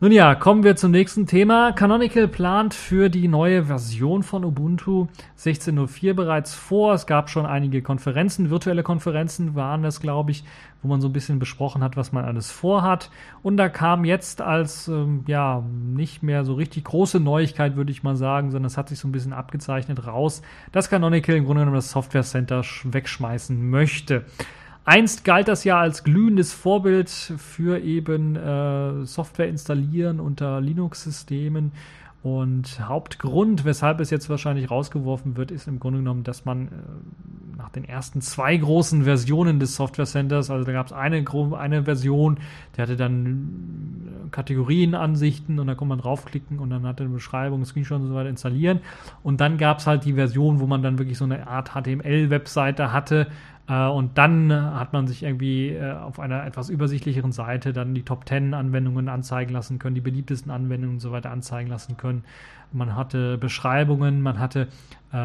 [0.02, 1.72] Nun ja, kommen wir zum nächsten Thema.
[1.72, 5.08] Canonical plant für die neue Version von Ubuntu
[5.38, 6.94] 16.04 bereits vor.
[6.94, 10.42] Es gab schon einige Konferenzen, virtuelle Konferenzen waren das, glaube ich,
[10.80, 13.10] wo man so ein bisschen besprochen hat, was man alles vorhat.
[13.42, 15.62] Und da kam jetzt als, ähm, ja,
[15.94, 19.06] nicht mehr so richtig große Neuigkeit, würde ich mal sagen, sondern es hat sich so
[19.06, 20.40] ein bisschen abgezeichnet raus,
[20.72, 24.24] dass Canonical im Grunde genommen das Software Center wegschmeißen möchte.
[24.90, 31.70] Einst galt das ja als glühendes Vorbild für eben äh, Software installieren unter Linux-Systemen.
[32.24, 36.70] Und Hauptgrund, weshalb es jetzt wahrscheinlich rausgeworfen wird, ist im Grunde genommen, dass man äh,
[37.56, 41.24] nach den ersten zwei großen Versionen des Software Centers, also da gab es eine,
[41.56, 42.38] eine Version,
[42.76, 47.64] die hatte dann äh, Kategorienansichten und da konnte man draufklicken und dann hatte eine Beschreibung,
[47.64, 48.80] Screenshot und so weiter installieren.
[49.22, 52.92] Und dann gab es halt die Version, wo man dann wirklich so eine Art HTML-Webseite
[52.92, 53.28] hatte,
[53.74, 58.28] und dann hat man sich irgendwie äh, auf einer etwas übersichtlicheren Seite dann die Top
[58.28, 62.24] 10 Anwendungen anzeigen lassen können, die beliebtesten Anwendungen und so weiter anzeigen lassen können.
[62.72, 64.68] Man hatte Beschreibungen, man hatte,
[65.12, 65.16] äh,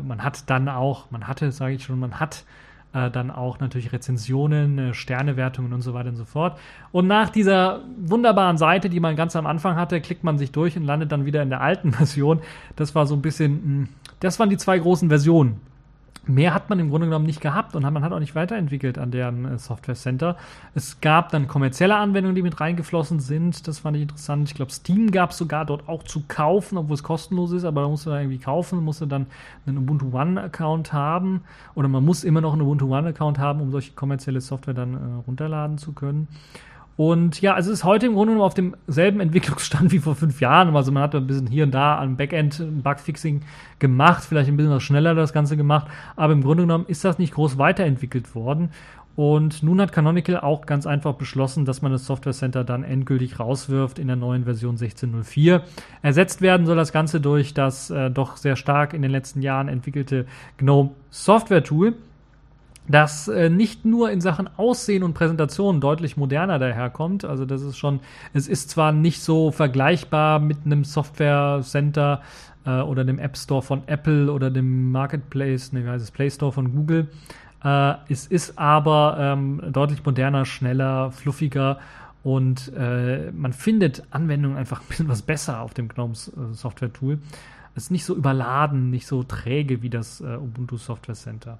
[0.00, 2.44] man hat dann auch, man hatte, sage ich schon, man hat
[2.92, 6.58] dann auch natürlich Rezensionen, Sternewertungen und so weiter und so fort.
[6.92, 10.78] Und nach dieser wunderbaren Seite, die man ganz am Anfang hatte, klickt man sich durch
[10.78, 12.40] und landet dann wieder in der alten Version.
[12.74, 13.88] Das war so ein bisschen, hm,
[14.20, 15.60] das waren die zwei großen Versionen
[16.28, 19.10] mehr hat man im Grunde genommen nicht gehabt und man hat auch nicht weiterentwickelt an
[19.10, 20.36] deren äh, Software Center.
[20.74, 23.66] Es gab dann kommerzielle Anwendungen, die mit reingeflossen sind.
[23.68, 24.48] Das fand ich interessant.
[24.48, 27.82] Ich glaube, Steam gab es sogar dort auch zu kaufen, obwohl es kostenlos ist, aber
[27.82, 29.26] da musst du da irgendwie kaufen, musst du dann
[29.66, 31.42] einen Ubuntu One Account haben
[31.74, 34.94] oder man muss immer noch einen Ubuntu One Account haben, um solche kommerzielle Software dann
[34.94, 36.28] äh, runterladen zu können.
[36.96, 40.40] Und ja, also es ist heute im Grunde genommen auf demselben Entwicklungsstand wie vor fünf
[40.40, 40.74] Jahren.
[40.74, 43.42] Also man hat ein bisschen hier und da am Backend Bugfixing
[43.78, 47.18] gemacht, vielleicht ein bisschen was schneller das Ganze gemacht, aber im Grunde genommen ist das
[47.18, 48.70] nicht groß weiterentwickelt worden.
[49.14, 53.40] Und nun hat Canonical auch ganz einfach beschlossen, dass man das Software Center dann endgültig
[53.40, 55.62] rauswirft in der neuen Version 16.04.
[56.02, 59.68] Ersetzt werden soll das Ganze durch das äh, doch sehr stark in den letzten Jahren
[59.68, 60.26] entwickelte
[60.58, 61.94] GNOME Software Tool
[62.88, 67.24] das äh, nicht nur in Sachen Aussehen und Präsentation deutlich moderner daherkommt.
[67.24, 68.00] Also das ist schon,
[68.32, 72.22] es ist zwar nicht so vergleichbar mit einem Software Center
[72.64, 76.30] äh, oder dem App Store von Apple oder dem Marketplace, ne, wie heißt es, Play
[76.30, 77.08] Store von Google.
[77.64, 81.78] Äh, es ist aber ähm, deutlich moderner, schneller, fluffiger
[82.22, 86.92] und äh, man findet Anwendungen einfach ein bisschen was besser auf dem GNOME äh, Software
[86.92, 87.18] Tool.
[87.74, 91.58] Es ist nicht so überladen, nicht so träge wie das äh, Ubuntu Software Center.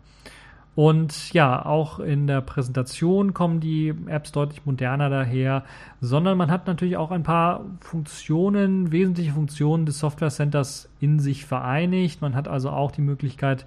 [0.77, 5.65] Und ja, auch in der Präsentation kommen die Apps deutlich moderner daher,
[6.03, 11.47] sondern man hat natürlich auch ein paar Funktionen, wesentliche Funktionen des Software Centers in sich
[11.47, 12.20] vereinigt.
[12.20, 13.64] Man hat also auch die Möglichkeit,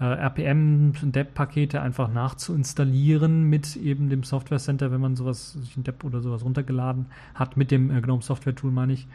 [0.00, 5.84] äh, RPM DEP-Pakete einfach nachzuinstallieren mit eben dem Software Center, wenn man sowas, sich ein
[5.84, 9.08] DEP oder sowas runtergeladen hat, mit dem äh, GNOME Software Tool meine ich.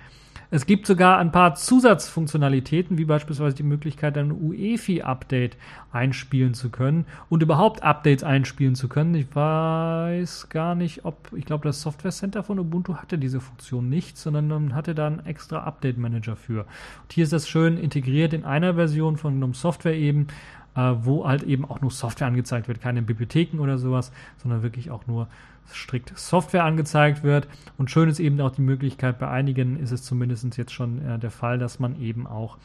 [0.52, 5.58] Es gibt sogar ein paar Zusatzfunktionalitäten, wie beispielsweise die Möglichkeit, ein UEFI-Update
[5.92, 9.16] einspielen zu können und überhaupt Updates einspielen zu können.
[9.16, 13.90] Ich weiß gar nicht, ob, ich glaube, das Software Center von Ubuntu hatte diese Funktion
[13.90, 16.62] nicht, sondern man hatte da einen extra Update Manager für.
[16.62, 20.28] Und hier ist das schön integriert in einer Version von GNOME Software eben
[20.76, 24.92] äh, wo halt eben auch nur Software angezeigt wird, keine Bibliotheken oder sowas, sondern wirklich
[24.92, 25.28] auch nur
[25.74, 27.48] strikt Software angezeigt wird.
[27.78, 31.20] Und schön ist eben auch die Möglichkeit, bei einigen ist es zumindest jetzt schon äh,
[31.20, 32.58] der Fall, dass man eben auch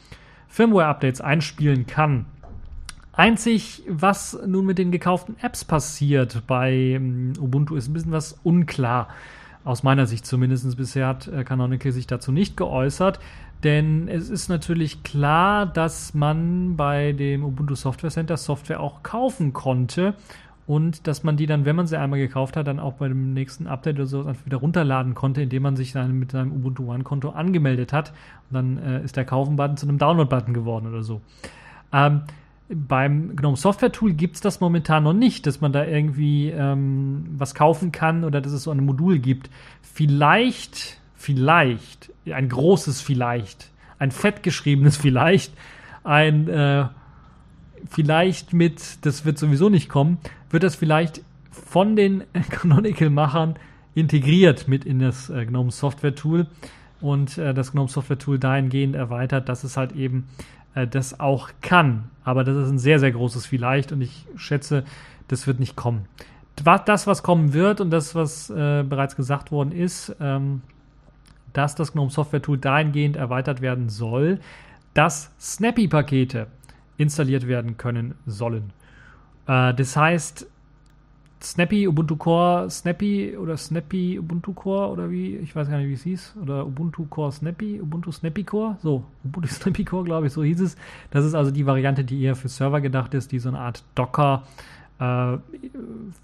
[0.47, 2.25] Firmware-Updates einspielen kann.
[3.13, 8.39] Einzig, was nun mit den gekauften Apps passiert bei um, Ubuntu, ist ein bisschen was
[8.43, 9.09] unklar.
[9.63, 10.75] Aus meiner Sicht zumindest.
[10.75, 13.19] Bisher hat äh, Canonical sich dazu nicht geäußert.
[13.63, 19.53] Denn es ist natürlich klar, dass man bei dem Ubuntu Software Center Software auch kaufen
[19.53, 20.15] konnte
[20.67, 23.33] und dass man die dann, wenn man sie einmal gekauft hat, dann auch bei dem
[23.33, 27.03] nächsten Update oder so wieder runterladen konnte, indem man sich dann mit seinem Ubuntu One
[27.03, 28.13] Konto angemeldet hat.
[28.49, 31.21] Und dann äh, ist der Kaufen-Button zu einem Download-Button geworden oder so.
[31.91, 32.21] Ähm,
[32.73, 37.25] beim GNOME Software Tool gibt es das momentan noch nicht, dass man da irgendwie ähm,
[37.37, 39.49] was kaufen kann oder dass es so ein Modul gibt.
[39.81, 45.53] Vielleicht, vielleicht, ein großes Vielleicht, ein fettgeschriebenes Vielleicht,
[46.03, 46.85] ein äh,
[47.89, 50.19] vielleicht mit, das wird sowieso nicht kommen,
[50.53, 51.21] wird das vielleicht
[51.51, 53.55] von den Canonical-Machern
[53.93, 56.47] integriert mit in das äh, GNOME Software Tool
[57.01, 60.27] und äh, das GNOME Software Tool dahingehend erweitert, dass es halt eben
[60.75, 62.05] äh, das auch kann.
[62.23, 64.83] Aber das ist ein sehr, sehr großes Vielleicht und ich schätze,
[65.27, 66.05] das wird nicht kommen.
[66.85, 70.61] Das, was kommen wird und das, was äh, bereits gesagt worden ist, ähm,
[71.53, 74.39] dass das GNOME Software Tool dahingehend erweitert werden soll,
[74.93, 76.47] dass Snappy-Pakete
[76.97, 78.73] installiert werden können sollen.
[79.51, 80.47] Äh, das heißt,
[81.43, 85.93] Snappy, Ubuntu Core Snappy oder Snappy Ubuntu Core oder wie, ich weiß gar nicht, wie
[85.93, 90.33] es hieß, oder Ubuntu Core Snappy, Ubuntu Snappy Core, so, Ubuntu Snappy Core, glaube ich,
[90.33, 90.77] so hieß es.
[91.09, 93.83] Das ist also die Variante, die eher für Server gedacht ist, die so eine Art
[93.95, 94.43] Docker
[94.99, 95.37] äh,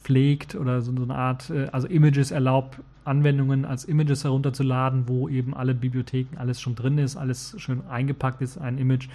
[0.03, 5.55] pflegt oder so, eine Art, äh, also Images erlaubt, Anwendungen als Images herunterzuladen, wo eben
[5.55, 9.07] alle Bibliotheken, alles schon drin ist, alles schön eingepackt ist, ein Image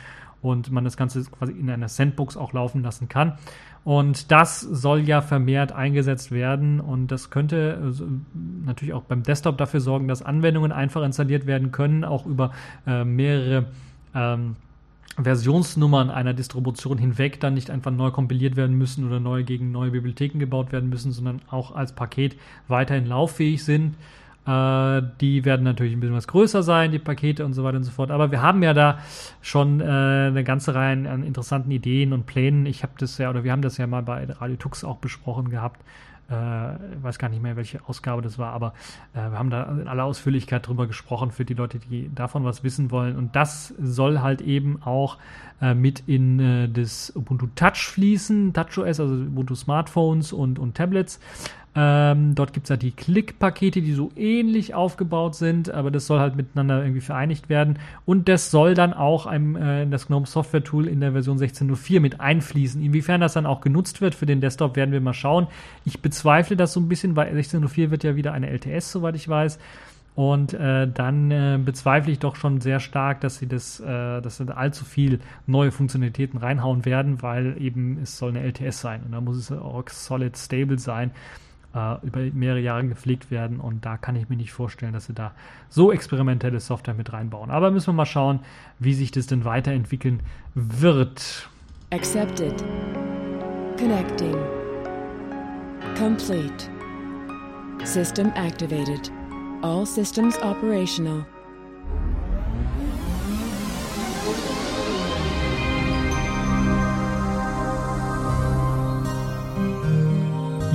[0.42, 3.38] und man das Ganze quasi in einer Sandbox auch laufen lassen kann.
[3.84, 8.06] Und das soll ja vermehrt eingesetzt werden und das könnte also,
[8.64, 12.52] natürlich auch beim Desktop dafür sorgen, dass Anwendungen einfach installiert werden können, auch über
[12.86, 13.66] äh, mehrere
[14.14, 14.56] ähm,
[15.20, 19.90] Versionsnummern einer Distribution hinweg dann nicht einfach neu kompiliert werden müssen oder neu gegen neue
[19.90, 22.36] Bibliotheken gebaut werden müssen, sondern auch als Paket
[22.68, 23.96] weiterhin lauffähig sind.
[24.46, 27.84] Äh, die werden natürlich ein bisschen was größer sein, die Pakete und so weiter und
[27.84, 28.10] so fort.
[28.10, 28.98] Aber wir haben ja da
[29.40, 32.66] schon äh, eine ganze Reihe an interessanten Ideen und Plänen.
[32.66, 35.50] Ich habe das ja, oder wir haben das ja mal bei Radio Tux auch besprochen
[35.50, 35.80] gehabt.
[36.28, 36.34] Äh,
[37.02, 38.72] weiß gar nicht mehr, welche Ausgabe das war, aber
[39.12, 42.64] äh, wir haben da in aller Ausführlichkeit drüber gesprochen für die Leute, die davon was
[42.64, 43.16] wissen wollen.
[43.16, 45.18] Und das soll halt eben auch
[45.60, 51.20] äh, mit in äh, das Ubuntu Touch fließen, TouchOS, also Ubuntu Smartphones und, und Tablets.
[51.74, 56.20] Ähm, dort gibt es ja die Click-Pakete, die so ähnlich aufgebaut sind, aber das soll
[56.20, 57.78] halt miteinander irgendwie vereinigt werden.
[58.04, 61.38] Und das soll dann auch einem, äh, in das GNOME Software Tool in der Version
[61.38, 62.82] 16.04 mit einfließen.
[62.82, 65.46] Inwiefern das dann auch genutzt wird für den Desktop, werden wir mal schauen.
[65.86, 69.26] Ich bezweifle das so ein bisschen, weil 16.04 wird ja wieder eine LTS, soweit ich
[69.26, 69.58] weiß.
[70.14, 74.36] Und äh, dann äh, bezweifle ich doch schon sehr stark, dass sie das, äh, dass
[74.36, 79.00] sie da allzu viel neue Funktionalitäten reinhauen werden, weil eben es soll eine LTS sein
[79.06, 81.12] und da muss es auch solid stable sein
[81.74, 83.60] äh, über mehrere Jahre gepflegt werden.
[83.60, 85.32] Und da kann ich mir nicht vorstellen, dass sie da
[85.68, 87.50] so experimentelle Software mit reinbauen.
[87.50, 88.40] Aber müssen wir mal schauen,
[88.78, 90.20] wie sich das denn weiterentwickeln
[90.54, 91.48] wird.
[91.90, 92.62] Accepted.
[93.78, 94.36] Connecting.
[95.98, 96.68] Complete.
[97.84, 99.10] System activated.
[99.62, 101.24] All systems operational.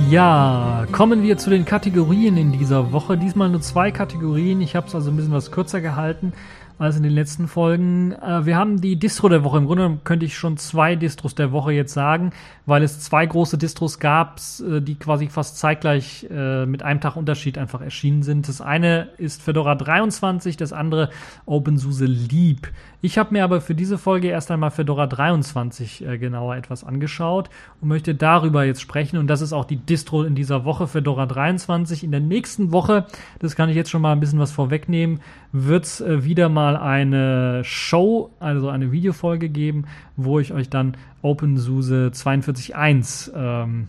[0.06, 3.18] Ja, kommen wir zu den Kategorien in dieser Woche.
[3.18, 4.60] Diesmal nur zwei Kategorien.
[4.60, 6.32] Ich habe es also ein bisschen was kürzer gehalten
[6.78, 8.12] als in den letzten Folgen.
[8.12, 9.58] Äh, wir haben die Distro der Woche.
[9.58, 12.32] Im Grunde könnte ich schon zwei Distros der Woche jetzt sagen,
[12.66, 17.16] weil es zwei große Distros gab, äh, die quasi fast zeitgleich äh, mit einem Tag
[17.16, 18.48] Unterschied einfach erschienen sind.
[18.48, 21.10] Das eine ist Fedora 23, das andere
[21.46, 22.68] OpenSUSE Leap.
[23.00, 27.48] Ich habe mir aber für diese Folge erst einmal Fedora 23 äh, genauer etwas angeschaut
[27.80, 29.18] und möchte darüber jetzt sprechen.
[29.18, 32.02] Und das ist auch die Distro in dieser Woche, Fedora 23.
[32.02, 33.06] In der nächsten Woche,
[33.38, 35.20] das kann ich jetzt schon mal ein bisschen was vorwegnehmen,
[35.52, 39.84] wird es äh, wieder mal eine Show, also eine Videofolge geben,
[40.16, 43.86] wo ich euch dann OpenSUSE 42.1, ähm,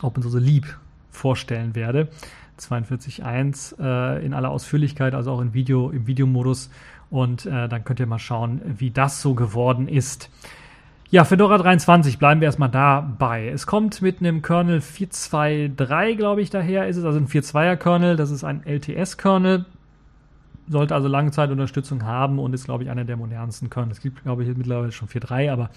[0.00, 0.66] OpenSUSE Leap
[1.10, 2.08] vorstellen werde.
[2.60, 6.70] 42.1 äh, in aller Ausführlichkeit, also auch in Video, im Videomodus
[7.12, 10.30] und äh, dann könnt ihr mal schauen, wie das so geworden ist.
[11.10, 13.48] Ja, Fedora 23, bleiben wir erstmal dabei.
[13.48, 18.16] Es kommt mit einem Kernel 4.2.3, glaube ich, daher ist es, also ein 4.2er Kernel,
[18.16, 19.66] das ist ein LTS-Kernel,
[20.68, 23.92] sollte also Langzeitunterstützung haben und ist, glaube ich, einer der modernsten Kernel.
[23.92, 25.68] Es gibt, glaube ich, mittlerweile schon 4.3, aber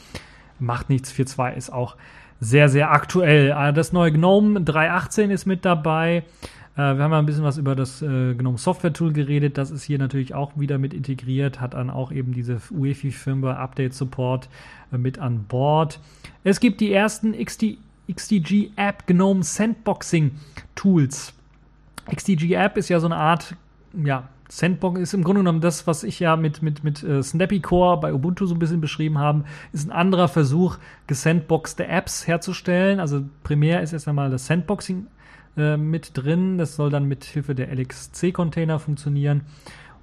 [0.58, 1.12] macht nichts.
[1.12, 1.98] 4.2 ist auch
[2.40, 3.50] sehr, sehr aktuell.
[3.50, 6.24] Äh, das neue GNOME 3.18 ist mit dabei.
[6.76, 9.58] Äh, wir haben ja ein bisschen was über das äh, GNOME Software Tool geredet.
[9.58, 13.58] Das ist hier natürlich auch wieder mit integriert, hat dann auch eben diese UEFI Firmware
[13.58, 14.50] Update Support
[14.92, 16.00] äh, mit an Bord.
[16.44, 17.78] Es gibt die ersten XD,
[18.12, 20.32] XDG App GNOME Sandboxing
[20.76, 21.34] Tools.
[22.14, 23.56] XDG App ist ja so eine Art,
[23.94, 27.62] ja, Sandbox ist im Grunde genommen das, was ich ja mit, mit, mit äh, Snappy
[27.62, 33.00] Core bei Ubuntu so ein bisschen beschrieben habe, ist ein anderer Versuch, gesandboxte Apps herzustellen.
[33.00, 35.08] Also primär ist erst einmal das Sandboxing
[35.58, 36.58] äh, mit drin.
[36.58, 39.42] Das soll dann mit Hilfe der LXC-Container funktionieren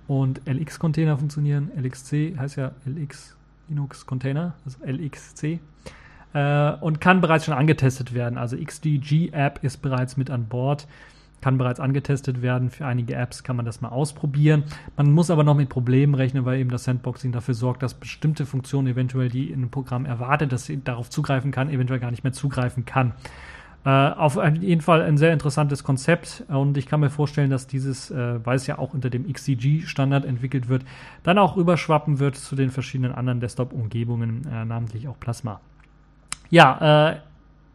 [0.09, 1.71] und LX-Container funktionieren.
[1.77, 3.37] LXC heißt ja LX
[3.69, 5.61] Linux Container, also LXC.
[6.35, 8.39] Äh, und kann bereits schon angetestet werden.
[8.39, 10.87] Also XDG App ist bereits mit an Bord
[11.43, 12.71] kann bereits angetestet werden.
[12.71, 14.65] Für einige Apps kann man das mal ausprobieren.
[14.97, 18.47] Man muss aber noch mit Problemen rechnen, weil eben das Sandboxing dafür sorgt, dass bestimmte
[18.47, 22.25] Funktionen eventuell, die in einem Programm erwartet, dass sie darauf zugreifen kann, eventuell gar nicht
[22.25, 23.13] mehr zugreifen kann.
[23.85, 28.12] Äh, auf jeden Fall ein sehr interessantes Konzept und ich kann mir vorstellen, dass dieses,
[28.12, 30.85] äh, weil es ja auch unter dem XCG-Standard entwickelt wird,
[31.24, 35.61] dann auch überschwappen wird zu den verschiedenen anderen Desktop-Umgebungen, äh, namentlich auch Plasma.
[36.51, 37.16] Ja, äh,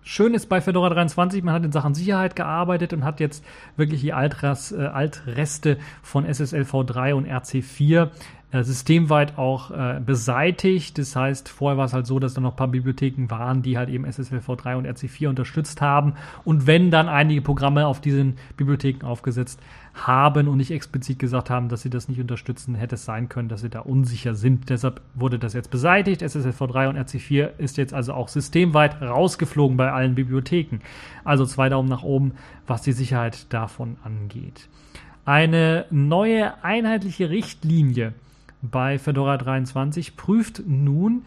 [0.09, 3.43] Schön ist bei Fedora 23, man hat in Sachen Sicherheit gearbeitet und hat jetzt
[3.75, 8.11] wirklich die Altras, äh, Altreste von SSL v3 und RC4
[8.49, 10.97] äh, systemweit auch äh, beseitigt.
[10.97, 13.77] Das heißt, vorher war es halt so, dass da noch ein paar Bibliotheken waren, die
[13.77, 16.13] halt eben SSL v3 und RC4 unterstützt haben.
[16.45, 19.59] Und wenn dann einige Programme auf diesen Bibliotheken aufgesetzt
[19.93, 23.49] haben und nicht explizit gesagt haben, dass sie das nicht unterstützen, hätte es sein können,
[23.49, 24.69] dass sie da unsicher sind.
[24.69, 26.21] Deshalb wurde das jetzt beseitigt.
[26.21, 30.79] SSL-V3 und RC4 ist jetzt also auch systemweit rausgeflogen bei allen Bibliotheken.
[31.25, 32.31] Also zwei Daumen nach oben,
[32.65, 34.69] was die Sicherheit davon angeht.
[35.25, 38.13] Eine neue einheitliche Richtlinie
[38.61, 41.23] bei Fedora 23 prüft nun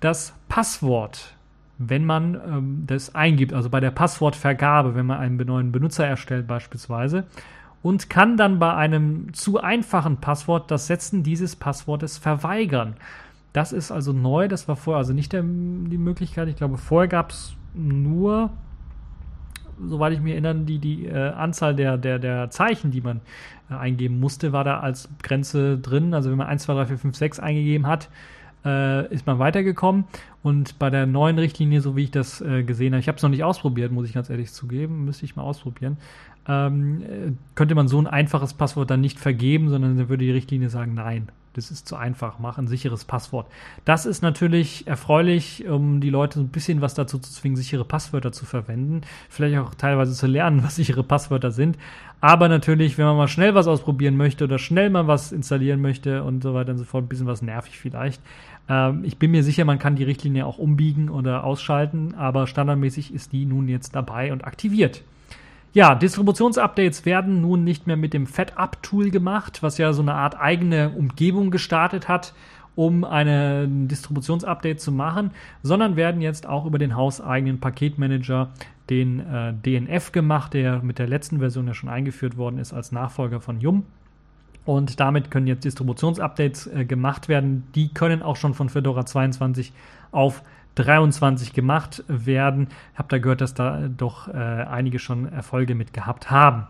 [0.00, 1.36] das Passwort
[1.78, 6.46] wenn man ähm, das eingibt, also bei der Passwortvergabe, wenn man einen neuen Benutzer erstellt
[6.46, 7.24] beispielsweise
[7.82, 12.96] und kann dann bei einem zu einfachen Passwort das Setzen dieses Passwortes verweigern.
[13.52, 16.48] Das ist also neu, das war vorher also nicht der, die Möglichkeit.
[16.48, 18.50] Ich glaube, vorher gab es nur,
[19.82, 23.20] soweit ich mich erinnere, die, die äh, Anzahl der, der, der Zeichen, die man
[23.68, 26.14] eingeben musste, war da als Grenze drin.
[26.14, 28.08] Also wenn man 1, 2, 3, 4, 5, 6 eingegeben hat,
[28.64, 30.04] äh, ist man weitergekommen.
[30.42, 33.22] Und bei der neuen Richtlinie, so wie ich das äh, gesehen habe, ich habe es
[33.22, 35.96] noch nicht ausprobiert, muss ich ganz ehrlich zugeben, müsste ich mal ausprobieren
[36.48, 40.70] ähm, könnte man so ein einfaches Passwort dann nicht vergeben, sondern dann würde die Richtlinie
[40.70, 43.46] sagen, nein, das ist zu einfach, mach ein sicheres Passwort.
[43.84, 48.32] Das ist natürlich erfreulich, um die Leute ein bisschen was dazu zu zwingen, sichere Passwörter
[48.32, 51.78] zu verwenden, vielleicht auch teilweise zu lernen, was sichere Passwörter sind.
[52.20, 56.24] Aber natürlich, wenn man mal schnell was ausprobieren möchte oder schnell mal was installieren möchte
[56.24, 58.20] und so weiter und so fort, ein bisschen was nervig vielleicht.
[58.68, 63.14] Ähm, ich bin mir sicher, man kann die Richtlinie auch umbiegen oder ausschalten, aber standardmäßig
[63.14, 65.02] ist die nun jetzt dabei und aktiviert.
[65.76, 70.40] Ja, Distributionsupdates werden nun nicht mehr mit dem FedUp-Tool gemacht, was ja so eine Art
[70.40, 72.32] eigene Umgebung gestartet hat,
[72.76, 78.48] um einen Distributionsupdate zu machen, sondern werden jetzt auch über den hauseigenen Paketmanager,
[78.88, 82.90] den äh, DNF gemacht, der mit der letzten Version ja schon eingeführt worden ist als
[82.90, 83.84] Nachfolger von Yum.
[84.64, 87.64] Und damit können jetzt Distributionsupdates äh, gemacht werden.
[87.74, 89.74] Die können auch schon von Fedora 22
[90.10, 90.42] auf
[90.76, 92.68] 23 gemacht werden.
[92.92, 96.66] Ich habe da gehört, dass da doch äh, einige schon Erfolge mit gehabt haben.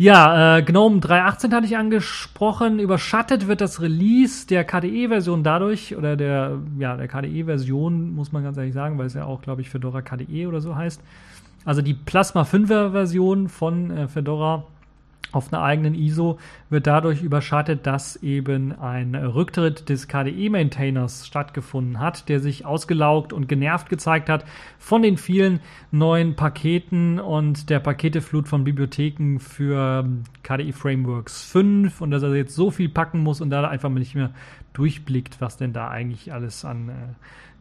[0.00, 2.78] Ja, äh, GNOME 3.18 hatte ich angesprochen.
[2.78, 8.56] Überschattet wird das Release der KDE-Version dadurch, oder der, ja, der KDE-Version, muss man ganz
[8.56, 11.02] ehrlich sagen, weil es ja auch, glaube ich, Fedora KDE oder so heißt.
[11.64, 14.64] Also die Plasma 5er Version von äh, Fedora
[15.32, 16.38] auf einer eigenen ISO
[16.70, 23.48] wird dadurch überschattet, dass eben ein Rücktritt des KDE-Maintainers stattgefunden hat, der sich ausgelaugt und
[23.48, 24.44] genervt gezeigt hat
[24.78, 25.60] von den vielen
[25.90, 30.08] neuen Paketen und der Paketeflut von Bibliotheken für
[30.42, 33.98] KDE Frameworks 5 und dass er jetzt so viel packen muss und da einfach mal
[33.98, 34.30] nicht mehr
[34.72, 36.92] durchblickt, was denn da eigentlich alles an äh,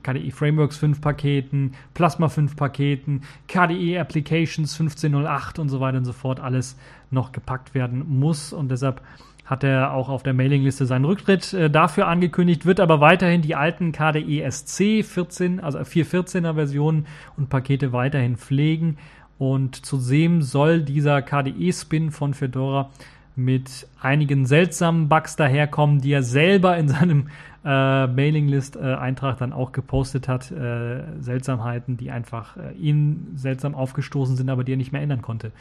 [0.04, 6.14] KDE Frameworks 5 Paketen, Plasma 5 Paketen, KDE Applications 1508 und so weiter und so
[6.14, 6.78] fort alles
[7.12, 9.02] noch gepackt werden muss und deshalb
[9.48, 13.56] hat er auch auf der Mailingliste seinen Rücktritt äh, dafür angekündigt, wird aber weiterhin die
[13.56, 18.98] alten KDE SC 14, also 414er Versionen und Pakete weiterhin pflegen.
[19.38, 22.90] Und zudem soll dieser KDE-Spin von Fedora
[23.38, 27.30] mit einigen seltsamen Bugs daherkommen, die er selber in seinem
[27.68, 30.52] äh, Mailinglist-Eintrag äh, dann auch gepostet hat.
[30.52, 35.22] Äh, Seltsamheiten, die einfach äh, ihn seltsam aufgestoßen sind, aber die er nicht mehr ändern
[35.22, 35.52] konnte.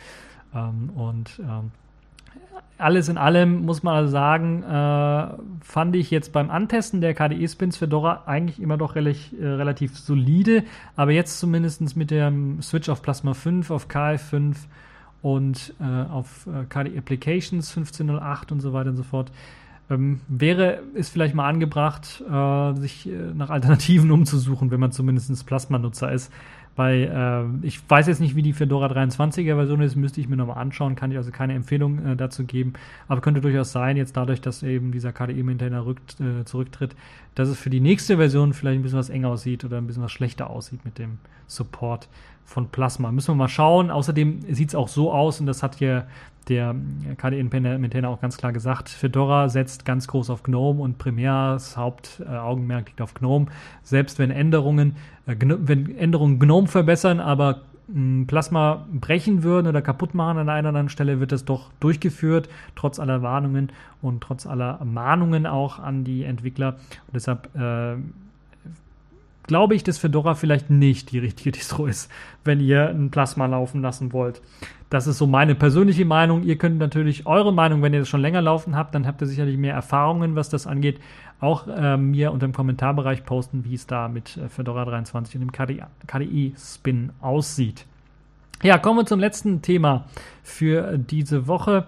[0.55, 1.73] Ähm, und ähm,
[2.79, 7.77] alles in allem muss man also sagen, äh, fand ich jetzt beim Antesten der KDE-Spins
[7.77, 10.63] für Dora eigentlich immer doch relativ, äh, relativ solide.
[10.95, 14.55] Aber jetzt zumindest mit dem Switch auf Plasma 5, auf KF5
[15.23, 19.33] und äh, auf äh, KDE Applications 1508 und so weiter und so fort,
[19.89, 25.47] ähm, wäre es vielleicht mal angebracht, äh, sich äh, nach Alternativen umzusuchen, wenn man zumindest
[25.47, 26.33] Plasma-Nutzer ist.
[26.77, 27.11] Weil
[27.63, 30.59] äh, ich weiß jetzt nicht, wie die Fedora 23er Version ist, müsste ich mir nochmal
[30.59, 32.75] anschauen, kann ich also keine Empfehlung äh, dazu geben.
[33.09, 36.95] Aber könnte durchaus sein, jetzt dadurch, dass eben dieser KDE-Maintainer äh, zurücktritt,
[37.35, 40.03] dass es für die nächste Version vielleicht ein bisschen was enger aussieht oder ein bisschen
[40.03, 42.09] was schlechter aussieht mit dem Support
[42.45, 43.11] von Plasma.
[43.11, 43.91] Müssen wir mal schauen.
[43.91, 46.07] Außerdem sieht es auch so aus, und das hat hier
[46.49, 46.77] der
[47.17, 53.01] KDE-Maintainer auch ganz klar gesagt, Fedora setzt ganz groß auf GNOME und Premiers Hauptaugenmerk liegt
[53.01, 53.47] auf GNOME.
[53.83, 60.15] Selbst wenn Änderungen, äh, wenn Änderungen GNOME verbessern, aber hm, Plasma brechen würden oder kaputt
[60.15, 64.47] machen an einer oder anderen Stelle, wird das doch durchgeführt, trotz aller Warnungen und trotz
[64.47, 66.75] aller Mahnungen auch an die Entwickler.
[67.07, 67.97] Und deshalb äh,
[69.47, 72.11] glaube ich, dass Fedora vielleicht nicht die richtige Distro ist,
[72.45, 74.43] wenn ihr ein Plasma laufen lassen wollt.
[74.89, 76.45] Das ist so meine persönliche Meinung.
[76.45, 79.27] Ihr könnt natürlich eure Meinung, wenn ihr das schon länger laufen habt, dann habt ihr
[79.27, 81.01] sicherlich mehr Erfahrungen, was das angeht,
[81.41, 85.41] auch äh, mir unter dem Kommentarbereich posten, wie es da mit äh, Fedora 23 und
[85.41, 85.53] dem
[86.07, 87.85] KDE-Spin aussieht.
[88.63, 90.07] Ja, kommen wir zum letzten Thema
[90.43, 91.87] für diese Woche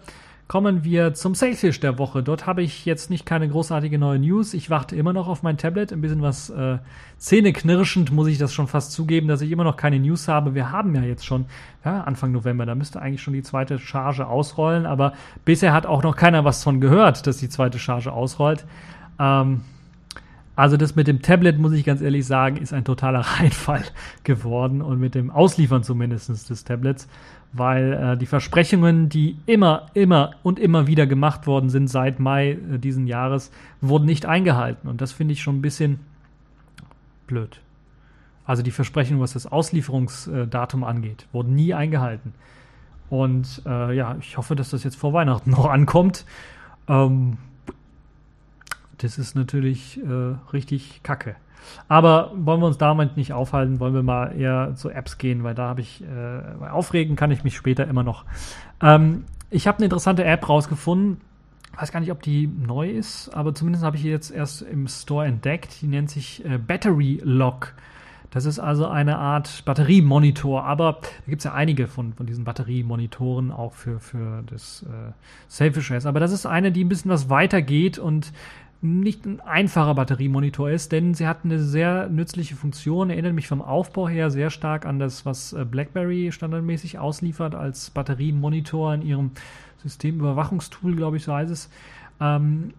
[0.49, 2.23] kommen wir zum Sailfish der Woche.
[2.23, 4.55] Dort habe ich jetzt nicht keine großartige neue News.
[4.55, 5.93] Ich warte immer noch auf mein Tablet.
[5.93, 6.79] Ein bisschen was äh,
[7.19, 10.55] zähneknirschend muss ich das schon fast zugeben, dass ich immer noch keine News habe.
[10.55, 11.45] Wir haben ja jetzt schon
[11.85, 12.65] ja, Anfang November.
[12.65, 14.87] Da müsste eigentlich schon die zweite Charge ausrollen.
[14.87, 15.13] Aber
[15.45, 18.65] bisher hat auch noch keiner was von gehört, dass die zweite Charge ausrollt.
[19.21, 19.61] Ähm,
[20.57, 23.85] also das mit dem Tablet, muss ich ganz ehrlich sagen, ist ein totaler Reinfall
[24.25, 27.07] geworden und mit dem Ausliefern zumindest des Tablets
[27.53, 32.51] weil äh, die Versprechungen, die immer, immer und immer wieder gemacht worden sind seit Mai
[32.51, 34.89] äh, diesen Jahres, wurden nicht eingehalten.
[34.89, 36.01] Und das finde ich schon ein bisschen
[37.27, 37.61] blöd.
[38.45, 42.33] Also die Versprechungen, was das Auslieferungsdatum angeht, wurden nie eingehalten.
[43.11, 46.25] Und äh, ja, ich hoffe, dass das jetzt vor Weihnachten noch ankommt.
[46.89, 47.39] Ähm,
[48.99, 51.37] das ist natürlich äh, richtig kacke.
[51.89, 55.55] Aber wollen wir uns damit nicht aufhalten, wollen wir mal eher zu Apps gehen, weil
[55.55, 58.25] da habe ich, äh, aufregen kann ich mich später immer noch.
[58.83, 61.21] Ähm, ich habe eine interessante App rausgefunden.
[61.77, 64.89] Weiß gar nicht, ob die neu ist, aber zumindest habe ich die jetzt erst im
[64.89, 65.81] Store entdeckt.
[65.81, 67.75] Die nennt sich äh, Battery Lock.
[68.31, 72.45] Das ist also eine Art Batteriemonitor, aber da gibt es ja einige von, von diesen
[72.45, 75.13] Batteriemonitoren auch für, für das äh,
[75.49, 76.05] Selfish OS.
[76.05, 78.33] Aber das ist eine, die ein bisschen was weiter geht und
[78.81, 83.61] nicht ein einfacher Batteriemonitor ist, denn sie hat eine sehr nützliche Funktion, erinnert mich vom
[83.61, 89.31] Aufbau her sehr stark an das, was äh, BlackBerry standardmäßig ausliefert als Batteriemonitor in ihrem
[89.83, 91.71] Systemüberwachungstool, glaube ich, so heißt es.
[92.21, 92.73] Ähm,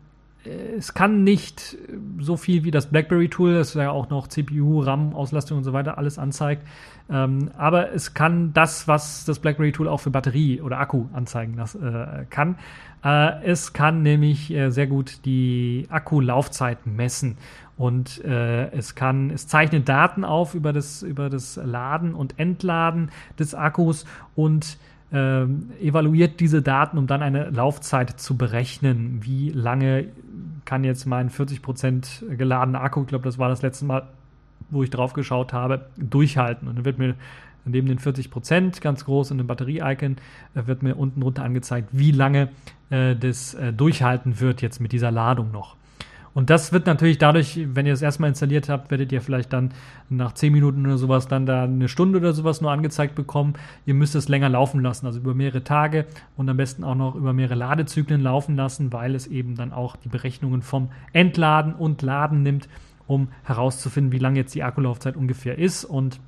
[0.45, 1.77] es kann nicht
[2.19, 6.17] so viel wie das BlackBerry-Tool, das ja auch noch CPU, RAM-Auslastung und so weiter alles
[6.17, 6.65] anzeigt.
[7.09, 11.75] Ähm, aber es kann das, was das BlackBerry-Tool auch für Batterie oder Akku anzeigen das,
[11.75, 12.57] äh, kann.
[13.03, 17.37] Äh, es kann nämlich äh, sehr gut die Akkulaufzeit messen.
[17.77, 23.09] Und äh, es kann, es zeichnet Daten auf über das, über das Laden und Entladen
[23.37, 24.77] des Akkus und
[25.11, 25.43] äh,
[25.81, 29.19] evaluiert diese Daten, um dann eine Laufzeit zu berechnen.
[29.23, 30.05] Wie lange
[30.65, 34.07] kann jetzt mein 40% geladener Akku, ich glaube, das war das letzte Mal,
[34.69, 36.67] wo ich drauf geschaut habe, durchhalten.
[36.67, 37.15] Und dann wird mir
[37.65, 40.17] neben den 40% ganz groß in dem Batterie-Icon,
[40.55, 42.49] äh, wird mir unten drunter angezeigt, wie lange
[42.89, 45.75] äh, das äh, durchhalten wird jetzt mit dieser Ladung noch.
[46.33, 49.71] Und das wird natürlich dadurch, wenn ihr es erstmal installiert habt, werdet ihr vielleicht dann
[50.09, 53.53] nach 10 Minuten oder sowas dann da eine Stunde oder sowas nur angezeigt bekommen.
[53.85, 56.05] Ihr müsst es länger laufen lassen, also über mehrere Tage
[56.37, 59.95] und am besten auch noch über mehrere Ladezyklen laufen lassen, weil es eben dann auch
[59.95, 62.69] die Berechnungen vom Entladen und Laden nimmt,
[63.07, 66.19] um herauszufinden, wie lange jetzt die Akkulaufzeit ungefähr ist und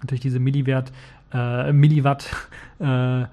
[0.00, 0.92] natürlich diese Milliwert,
[1.32, 2.28] äh, Milliwatt
[2.78, 3.24] äh,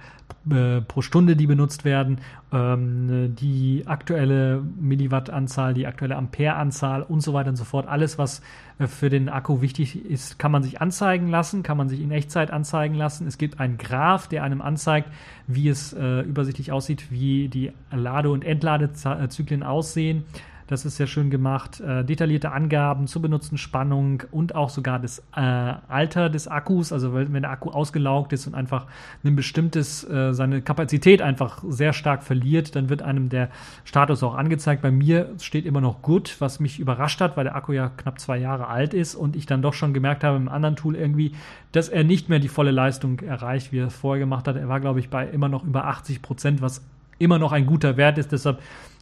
[0.49, 2.19] äh, pro Stunde, die benutzt werden,
[2.51, 7.87] ähm, die aktuelle Milliwattanzahl, die aktuelle Ampereanzahl und so weiter und so fort.
[7.87, 8.41] Alles, was
[8.77, 12.11] äh, für den Akku wichtig ist, kann man sich anzeigen lassen, kann man sich in
[12.11, 13.25] Echtzeit anzeigen lassen.
[13.25, 15.09] Es gibt einen Graph, der einem anzeigt,
[15.47, 20.25] wie es äh, übersichtlich aussieht, wie die Lade- und Entladezyklen aussehen.
[20.67, 21.79] Das ist sehr schön gemacht.
[21.81, 26.91] Äh, detaillierte Angaben zur benutzten Spannung und auch sogar das äh, Alter des Akkus.
[26.93, 28.87] Also wenn der Akku ausgelaugt ist und einfach
[29.23, 33.49] ein bestimmtes, äh, seine Kapazität einfach sehr stark verliert, dann wird einem der
[33.83, 34.81] Status auch angezeigt.
[34.81, 38.19] Bei mir steht immer noch gut, was mich überrascht hat, weil der Akku ja knapp
[38.19, 41.33] zwei Jahre alt ist und ich dann doch schon gemerkt habe im anderen Tool irgendwie,
[41.71, 44.55] dass er nicht mehr die volle Leistung erreicht, wie er es vorher gemacht hat.
[44.55, 46.81] Er war, glaube ich, bei immer noch über 80 Prozent, was
[47.19, 48.59] immer noch ein guter Wert ist, deshalb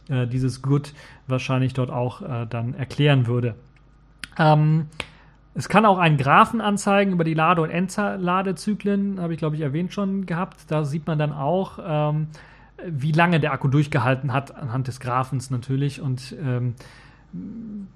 [0.08, 0.94] äh, dieses Good
[1.26, 3.54] wahrscheinlich dort auch äh, dann erklären würde.
[4.38, 4.86] Ähm,
[5.54, 9.62] es kann auch einen Graphen anzeigen über die Lade- und Entladezyklen, habe ich glaube ich
[9.62, 10.58] erwähnt schon gehabt.
[10.68, 12.28] Da sieht man dann auch, ähm,
[12.86, 16.00] wie lange der Akku durchgehalten hat, anhand des Graphens natürlich.
[16.00, 16.74] Und ähm,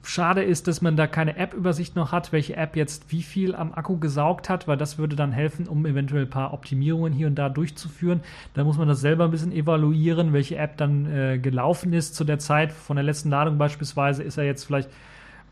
[0.03, 3.75] schade ist, dass man da keine App-Übersicht noch hat, welche App jetzt wie viel am
[3.75, 7.35] Akku gesaugt hat, weil das würde dann helfen, um eventuell ein paar Optimierungen hier und
[7.35, 8.21] da durchzuführen.
[8.55, 12.25] Da muss man das selber ein bisschen evaluieren, welche App dann äh, gelaufen ist zu
[12.25, 12.73] der Zeit.
[12.73, 14.89] Von der letzten Ladung beispielsweise ist er jetzt vielleicht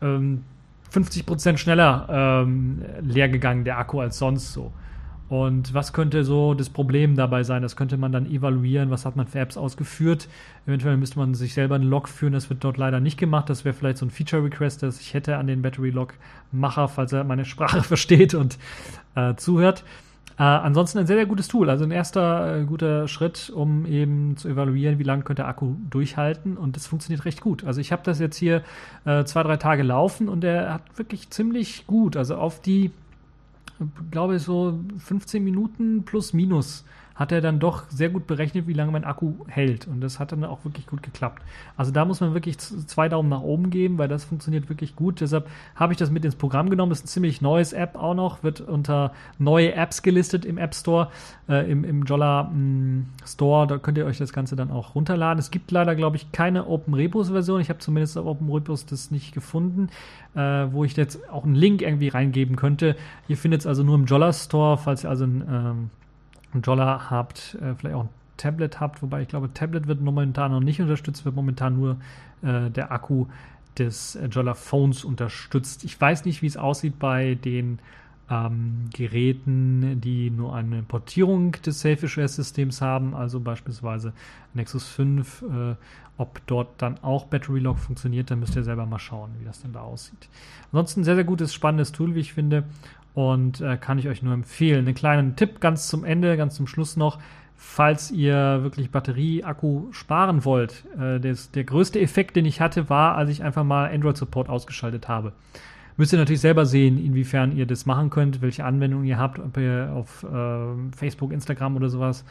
[0.01, 0.43] ähm,
[0.91, 4.71] 50% schneller ähm, leer gegangen, der Akku, als sonst so.
[5.27, 7.63] Und was könnte so das Problem dabei sein?
[7.63, 8.91] Das könnte man dann evaluieren.
[8.91, 10.27] Was hat man für Apps ausgeführt?
[10.67, 12.33] Eventuell müsste man sich selber einen Log führen.
[12.33, 13.49] Das wird dort leider nicht gemacht.
[13.49, 17.45] Das wäre vielleicht so ein Feature-Request, das ich hätte an den Battery-Log-Macher, falls er meine
[17.45, 18.59] Sprache versteht und
[19.15, 19.83] äh, zuhört.
[20.37, 21.71] Äh, ansonsten ein sehr, sehr gutes Tool.
[21.71, 25.75] Also ein erster äh, guter Schritt, um eben zu evaluieren, wie lange könnte der Akku
[25.89, 26.57] durchhalten.
[26.57, 27.63] Und das funktioniert recht gut.
[27.63, 28.61] Also ich habe das jetzt hier
[29.05, 32.15] äh, zwei, drei Tage laufen und der hat wirklich ziemlich gut.
[32.15, 32.91] Also auf die
[34.11, 36.85] glaube so 15 Minuten plus minus
[37.15, 39.87] hat er dann doch sehr gut berechnet, wie lange mein Akku hält.
[39.87, 41.41] Und das hat dann auch wirklich gut geklappt.
[41.77, 45.21] Also da muss man wirklich zwei Daumen nach oben geben, weil das funktioniert wirklich gut.
[45.21, 46.89] Deshalb habe ich das mit ins Programm genommen.
[46.89, 50.75] Das ist ein ziemlich neues App auch noch, wird unter neue Apps gelistet im App
[50.75, 51.09] Store,
[51.47, 53.65] äh, im, im Jolla mm, Store.
[53.65, 55.39] Da könnt ihr euch das Ganze dann auch runterladen.
[55.39, 57.61] Es gibt leider, glaube ich, keine Open Repos Version.
[57.61, 59.87] Ich habe zumindest auf Open Repos das nicht gefunden,
[60.35, 62.97] äh, wo ich jetzt auch einen Link irgendwie reingeben könnte.
[63.29, 65.89] Ihr findet es also nur im Jolla Store, falls ihr also ein ähm,
[66.61, 70.59] Dollar habt, äh, vielleicht auch ein Tablet habt, wobei ich glaube, Tablet wird momentan noch
[70.59, 71.97] nicht unterstützt, wird momentan nur
[72.41, 73.27] äh, der Akku
[73.77, 75.83] des äh, Jolla Phones unterstützt.
[75.83, 77.79] Ich weiß nicht, wie es aussieht bei den
[78.29, 84.13] ähm, Geräten, die nur eine Portierung des Selfish-Systems haben, also beispielsweise
[84.53, 85.75] Nexus 5, äh,
[86.17, 89.61] ob dort dann auch Battery Lock funktioniert, dann müsst ihr selber mal schauen, wie das
[89.61, 90.29] denn da aussieht.
[90.71, 92.63] Ansonsten sehr, sehr gutes, spannendes Tool, wie ich finde
[93.15, 94.85] und äh, kann ich euch nur empfehlen.
[94.85, 97.17] Einen kleinen Tipp ganz zum Ende, ganz zum Schluss noch.
[97.55, 103.15] Falls ihr wirklich Batterie-Akku sparen wollt, äh, des, der größte Effekt, den ich hatte, war,
[103.15, 105.31] als ich einfach mal Android-Support ausgeschaltet habe.
[105.97, 109.55] Müsst ihr natürlich selber sehen, inwiefern ihr das machen könnt, welche Anwendungen ihr habt, ob
[109.55, 112.25] ihr auf äh, Facebook, Instagram oder sowas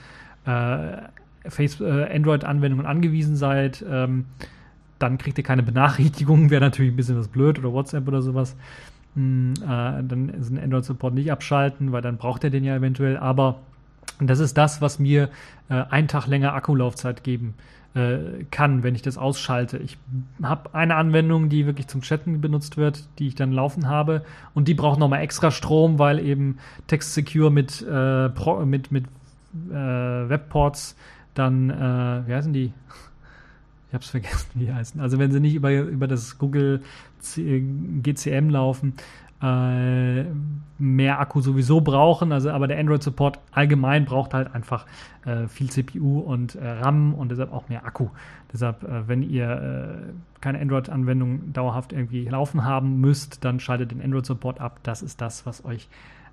[0.46, 3.82] äh, äh, Android-Anwendungen angewiesen seid.
[3.88, 4.26] Ähm,
[4.98, 8.54] dann kriegt ihr keine Benachrichtigungen, wäre natürlich ein bisschen was blöd oder WhatsApp oder sowas.
[9.14, 13.16] Hm, äh, dann ist ein Android-Support nicht abschalten, weil dann braucht er den ja eventuell.
[13.16, 13.56] Aber
[14.20, 15.28] das ist das, was mir
[15.68, 17.54] äh, einen Tag länger Akkulaufzeit geben
[17.94, 19.78] äh, kann, wenn ich das ausschalte.
[19.78, 19.98] Ich
[20.42, 24.24] habe eine Anwendung, die wirklich zum Chatten benutzt wird, die ich dann laufen habe.
[24.52, 29.04] Und die braucht nochmal extra Strom, weil eben Text Secure mit, äh, Pro, mit, mit
[29.70, 30.96] äh, Webports
[31.34, 32.72] dann, äh, wie heißen die?
[33.86, 35.00] Ich habe es vergessen, wie die heißen.
[35.00, 36.82] Also wenn sie nicht über, über das Google
[38.02, 38.94] GCM laufen,
[39.42, 40.24] äh,
[40.78, 42.32] mehr Akku sowieso brauchen.
[42.32, 44.86] Also, aber der Android Support allgemein braucht halt einfach
[45.24, 48.08] äh, viel CPU und äh, RAM und deshalb auch mehr Akku.
[48.52, 54.02] Deshalb, äh, wenn ihr äh, keine Android-Anwendung dauerhaft irgendwie laufen haben müsst, dann schaltet den
[54.02, 54.80] Android Support ab.
[54.82, 55.88] Das ist das, was euch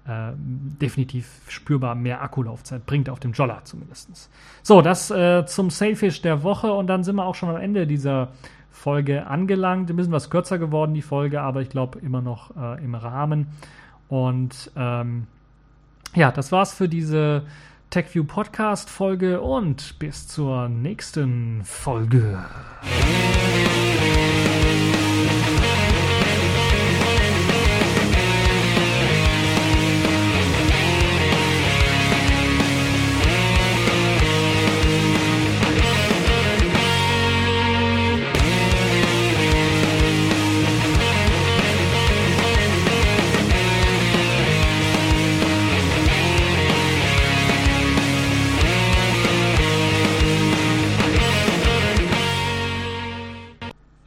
[0.08, 4.30] äh, definitiv spürbar mehr Akkulaufzeit bringt, auf dem Jolla zumindest.
[4.64, 7.86] So, das äh, zum Sailfish der Woche und dann sind wir auch schon am Ende
[7.86, 8.30] dieser
[8.82, 9.92] Folge angelangt.
[9.92, 13.48] Ein bisschen was kürzer geworden, die Folge, aber ich glaube immer noch äh, im Rahmen.
[14.10, 15.28] Und ähm,
[16.16, 17.44] ja, das war's für diese
[17.92, 22.44] TechView Podcast Folge und bis zur nächsten Folge.